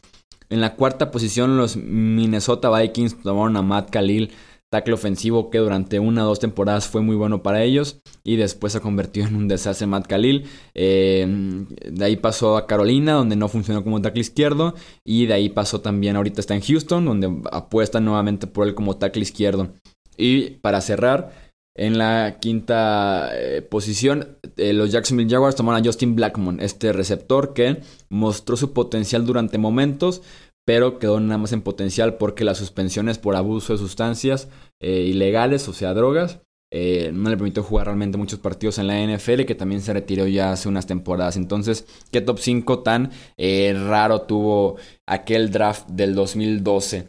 En 0.49 0.61
la 0.61 0.75
cuarta 0.75 1.11
posición 1.11 1.57
los 1.57 1.75
Minnesota 1.75 2.69
Vikings 2.69 3.21
tomaron 3.21 3.57
a 3.57 3.61
Matt 3.61 3.89
Khalil 3.89 4.31
tackle 4.69 4.93
ofensivo 4.93 5.49
que 5.49 5.59
durante 5.59 5.99
una 5.99 6.23
o 6.25 6.27
dos 6.27 6.39
temporadas 6.39 6.87
fue 6.87 7.01
muy 7.01 7.15
bueno 7.15 7.41
para 7.41 7.63
ellos 7.63 8.01
y 8.23 8.35
después 8.35 8.73
se 8.73 8.81
convirtió 8.81 9.25
en 9.25 9.35
un 9.35 9.47
desastre 9.47 9.87
Matt 9.87 10.07
Khalil. 10.07 10.45
Eh, 10.75 11.65
de 11.89 12.05
ahí 12.05 12.17
pasó 12.17 12.57
a 12.57 12.67
Carolina, 12.67 13.13
donde 13.13 13.35
no 13.35 13.47
funcionó 13.47 13.83
como 13.83 14.01
tackle 14.01 14.21
izquierdo, 14.21 14.75
y 15.05 15.25
de 15.25 15.33
ahí 15.33 15.49
pasó 15.49 15.81
también, 15.81 16.15
ahorita 16.15 16.41
está 16.41 16.55
en 16.55 16.61
Houston, 16.61 17.05
donde 17.05 17.41
apuesta 17.51 17.99
nuevamente 17.99 18.47
por 18.47 18.67
él 18.67 18.75
como 18.75 18.97
tackle 18.97 19.21
izquierdo. 19.21 19.73
Y 20.17 20.51
para 20.61 20.81
cerrar, 20.81 21.31
en 21.77 21.99
la 21.99 22.39
quinta 22.41 23.29
eh, 23.33 23.61
posición, 23.61 24.39
eh, 24.57 24.73
los 24.73 24.91
Jacksonville 24.91 25.29
Jaguars 25.29 25.55
tomaron 25.55 25.79
a 25.79 25.85
Justin 25.85 26.15
Blackmon, 26.15 26.59
este 26.59 26.91
receptor 26.91 27.53
que 27.53 27.81
mostró 28.09 28.57
su 28.57 28.73
potencial 28.73 29.27
durante 29.27 29.59
momentos, 29.59 30.23
pero 30.67 30.99
quedó 30.99 31.21
nada 31.21 31.37
más 31.37 31.53
en 31.53 31.61
potencial 31.61 32.17
porque 32.17 32.43
las 32.43 32.57
suspensiones 32.57 33.17
por 33.17 33.37
abuso 33.37 33.71
de 33.71 33.79
sustancias 33.79 34.49
eh, 34.81 35.05
ilegales, 35.07 35.65
o 35.69 35.73
sea, 35.73 35.93
drogas, 35.93 36.41
eh, 36.73 37.11
no 37.13 37.29
le 37.29 37.37
permitió 37.37 37.63
jugar 37.63 37.85
realmente 37.85 38.17
muchos 38.17 38.39
partidos 38.39 38.77
en 38.77 38.87
la 38.87 39.01
NFL, 39.01 39.45
que 39.45 39.55
también 39.55 39.79
se 39.79 39.93
retiró 39.93 40.27
ya 40.27 40.51
hace 40.51 40.67
unas 40.67 40.85
temporadas. 40.85 41.37
Entonces, 41.37 41.85
¿qué 42.11 42.19
top 42.19 42.39
5 42.39 42.79
tan 42.79 43.11
eh, 43.37 43.73
raro 43.87 44.23
tuvo 44.23 44.75
aquel 45.05 45.51
draft 45.51 45.87
del 45.87 46.13
2012? 46.15 47.07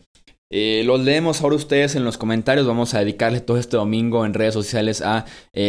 los 0.51 1.01
leemos 1.01 1.43
ahora 1.43 1.57
ustedes 1.57 1.95
en 1.95 2.05
los 2.05 2.17
comentarios. 2.17 2.67
Vamos 2.67 2.95
a 2.95 3.01
dedicarle 3.01 3.41
todo 3.41 3.59
este 3.59 3.77
domingo 3.77 4.25
en 4.25 4.33
redes 4.33 4.55
sociales 4.55 5.03
a 5.03 5.27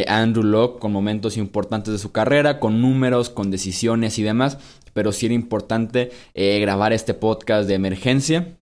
Andrew 0.08 0.45
Locke 0.45 0.80
con 0.80 0.93
momentos 0.93 1.36
importantes 1.36 1.91
de 1.91 1.99
su 1.99 2.13
carrera, 2.13 2.62
con 2.62 2.82
números, 2.82 3.30
con 3.30 3.52
decisiones 3.52 4.19
y 4.19 4.23
demás 4.23 4.58
pero 4.93 5.12
sí 5.12 5.25
era 5.28 5.36
importante 5.36 6.12
eh, 6.34 6.60
grabar 6.60 6.93
este 6.93 7.13
podcast 7.13 7.67
de 7.67 7.75
emergencia. 7.75 8.56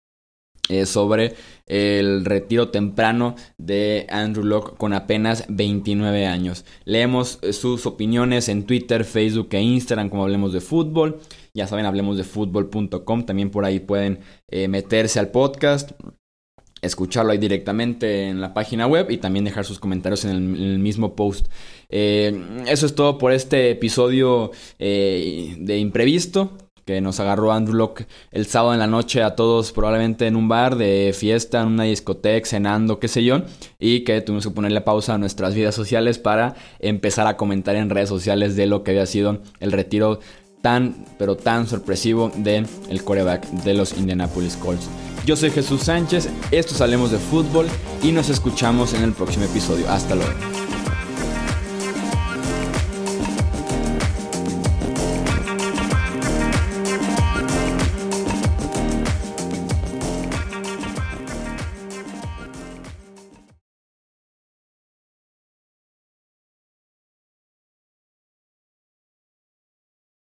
Eh, 0.70 0.86
sobre 0.86 1.34
el 1.66 2.26
retiro 2.26 2.68
temprano 2.72 3.36
de 3.58 4.06
Andrew 4.10 4.44
Locke 4.44 4.76
con 4.76 4.92
apenas 4.92 5.46
29 5.48 6.26
años. 6.26 6.66
Leemos 6.84 7.40
eh, 7.42 7.54
sus 7.54 7.86
opiniones 7.86 8.50
en 8.50 8.66
Twitter, 8.66 9.06
Facebook 9.06 9.48
e 9.52 9.62
Instagram 9.62 10.10
como 10.10 10.24
hablemos 10.24 10.52
de 10.52 10.60
fútbol. 10.60 11.22
Ya 11.54 11.68
saben, 11.68 11.86
hablemos 11.86 12.18
de 12.18 12.26
fútbol.com. 12.26 13.26
También 13.26 13.50
por 13.50 13.64
ahí 13.64 13.80
pueden 13.80 14.20
meterse 14.52 15.20
al 15.20 15.30
podcast 15.30 15.92
escucharlo 16.88 17.32
ahí 17.32 17.38
directamente 17.38 18.28
en 18.28 18.42
la 18.42 18.54
página 18.54 18.88
web 18.88 19.12
y 19.12 19.18
también 19.18 19.46
dejar 19.46 19.66
sus 19.66 19.80
comentarios 19.80 20.26
en 20.26 20.32
el, 20.32 20.80
mismo 20.80 21.16
post. 21.16 21.48
Eh, 21.90 22.64
eso 22.68 22.86
es 22.86 22.96
todo 22.96 23.18
por 23.18 23.32
este 23.32 23.72
episodio 23.72 24.52
eh, 24.80 25.56
de 25.60 25.78
imprevisto 25.78 26.52
que 26.88 27.02
nos 27.02 27.20
agarró 27.20 27.52
Andrew 27.52 27.76
Locke 27.76 28.08
el 28.32 28.48
sábado 28.48 28.74
en 28.74 28.80
la 28.80 28.88
noche 28.88 29.22
a 29.22 29.36
todos 29.36 29.74
probablemente 29.74 30.26
en 30.26 30.38
un 30.38 30.48
bar 30.48 30.78
de 30.78 31.14
fiesta, 31.14 31.62
en 31.62 31.68
una 31.68 31.84
discoteca, 31.84 32.48
cenando, 32.48 33.00
qué 33.00 33.10
sé 33.10 33.26
yo, 33.26 33.42
y 33.78 34.06
que 34.06 34.22
tuvimos 34.22 34.46
que 34.46 34.54
ponerle 34.54 34.80
pausa 34.80 35.16
a 35.16 35.18
nuestras 35.18 35.54
vidas 35.54 35.76
sociales 35.76 36.18
para 36.18 36.56
empezar 36.80 37.28
a 37.28 37.36
comentar 37.36 37.76
en 37.76 37.90
redes 37.90 38.08
sociales 38.08 38.56
de 38.56 38.68
lo 38.68 38.84
que 38.84 38.92
había 38.92 39.06
sido 39.06 39.42
el 39.60 39.74
retiro 39.74 40.22
tan, 40.62 41.06
pero 41.20 41.36
tan 41.36 41.68
sorpresivo 41.68 42.32
de 42.38 42.66
el 42.90 43.04
coreback 43.04 43.46
de 43.50 43.74
los 43.74 43.98
Indianapolis 43.98 44.56
Colts. 44.56 44.90
Yo 45.28 45.36
soy 45.36 45.52
Jesús 45.52 45.82
Sánchez, 45.82 46.30
esto 46.52 46.74
Salemos 46.74 47.12
de 47.12 47.18
Fútbol 47.18 47.68
y 48.02 48.14
nos 48.14 48.30
escuchamos 48.30 48.94
en 48.94 49.04
el 49.04 49.12
próximo 49.12 49.44
episodio. 49.44 49.92
Hasta 49.92 50.16
luego. 50.16 50.67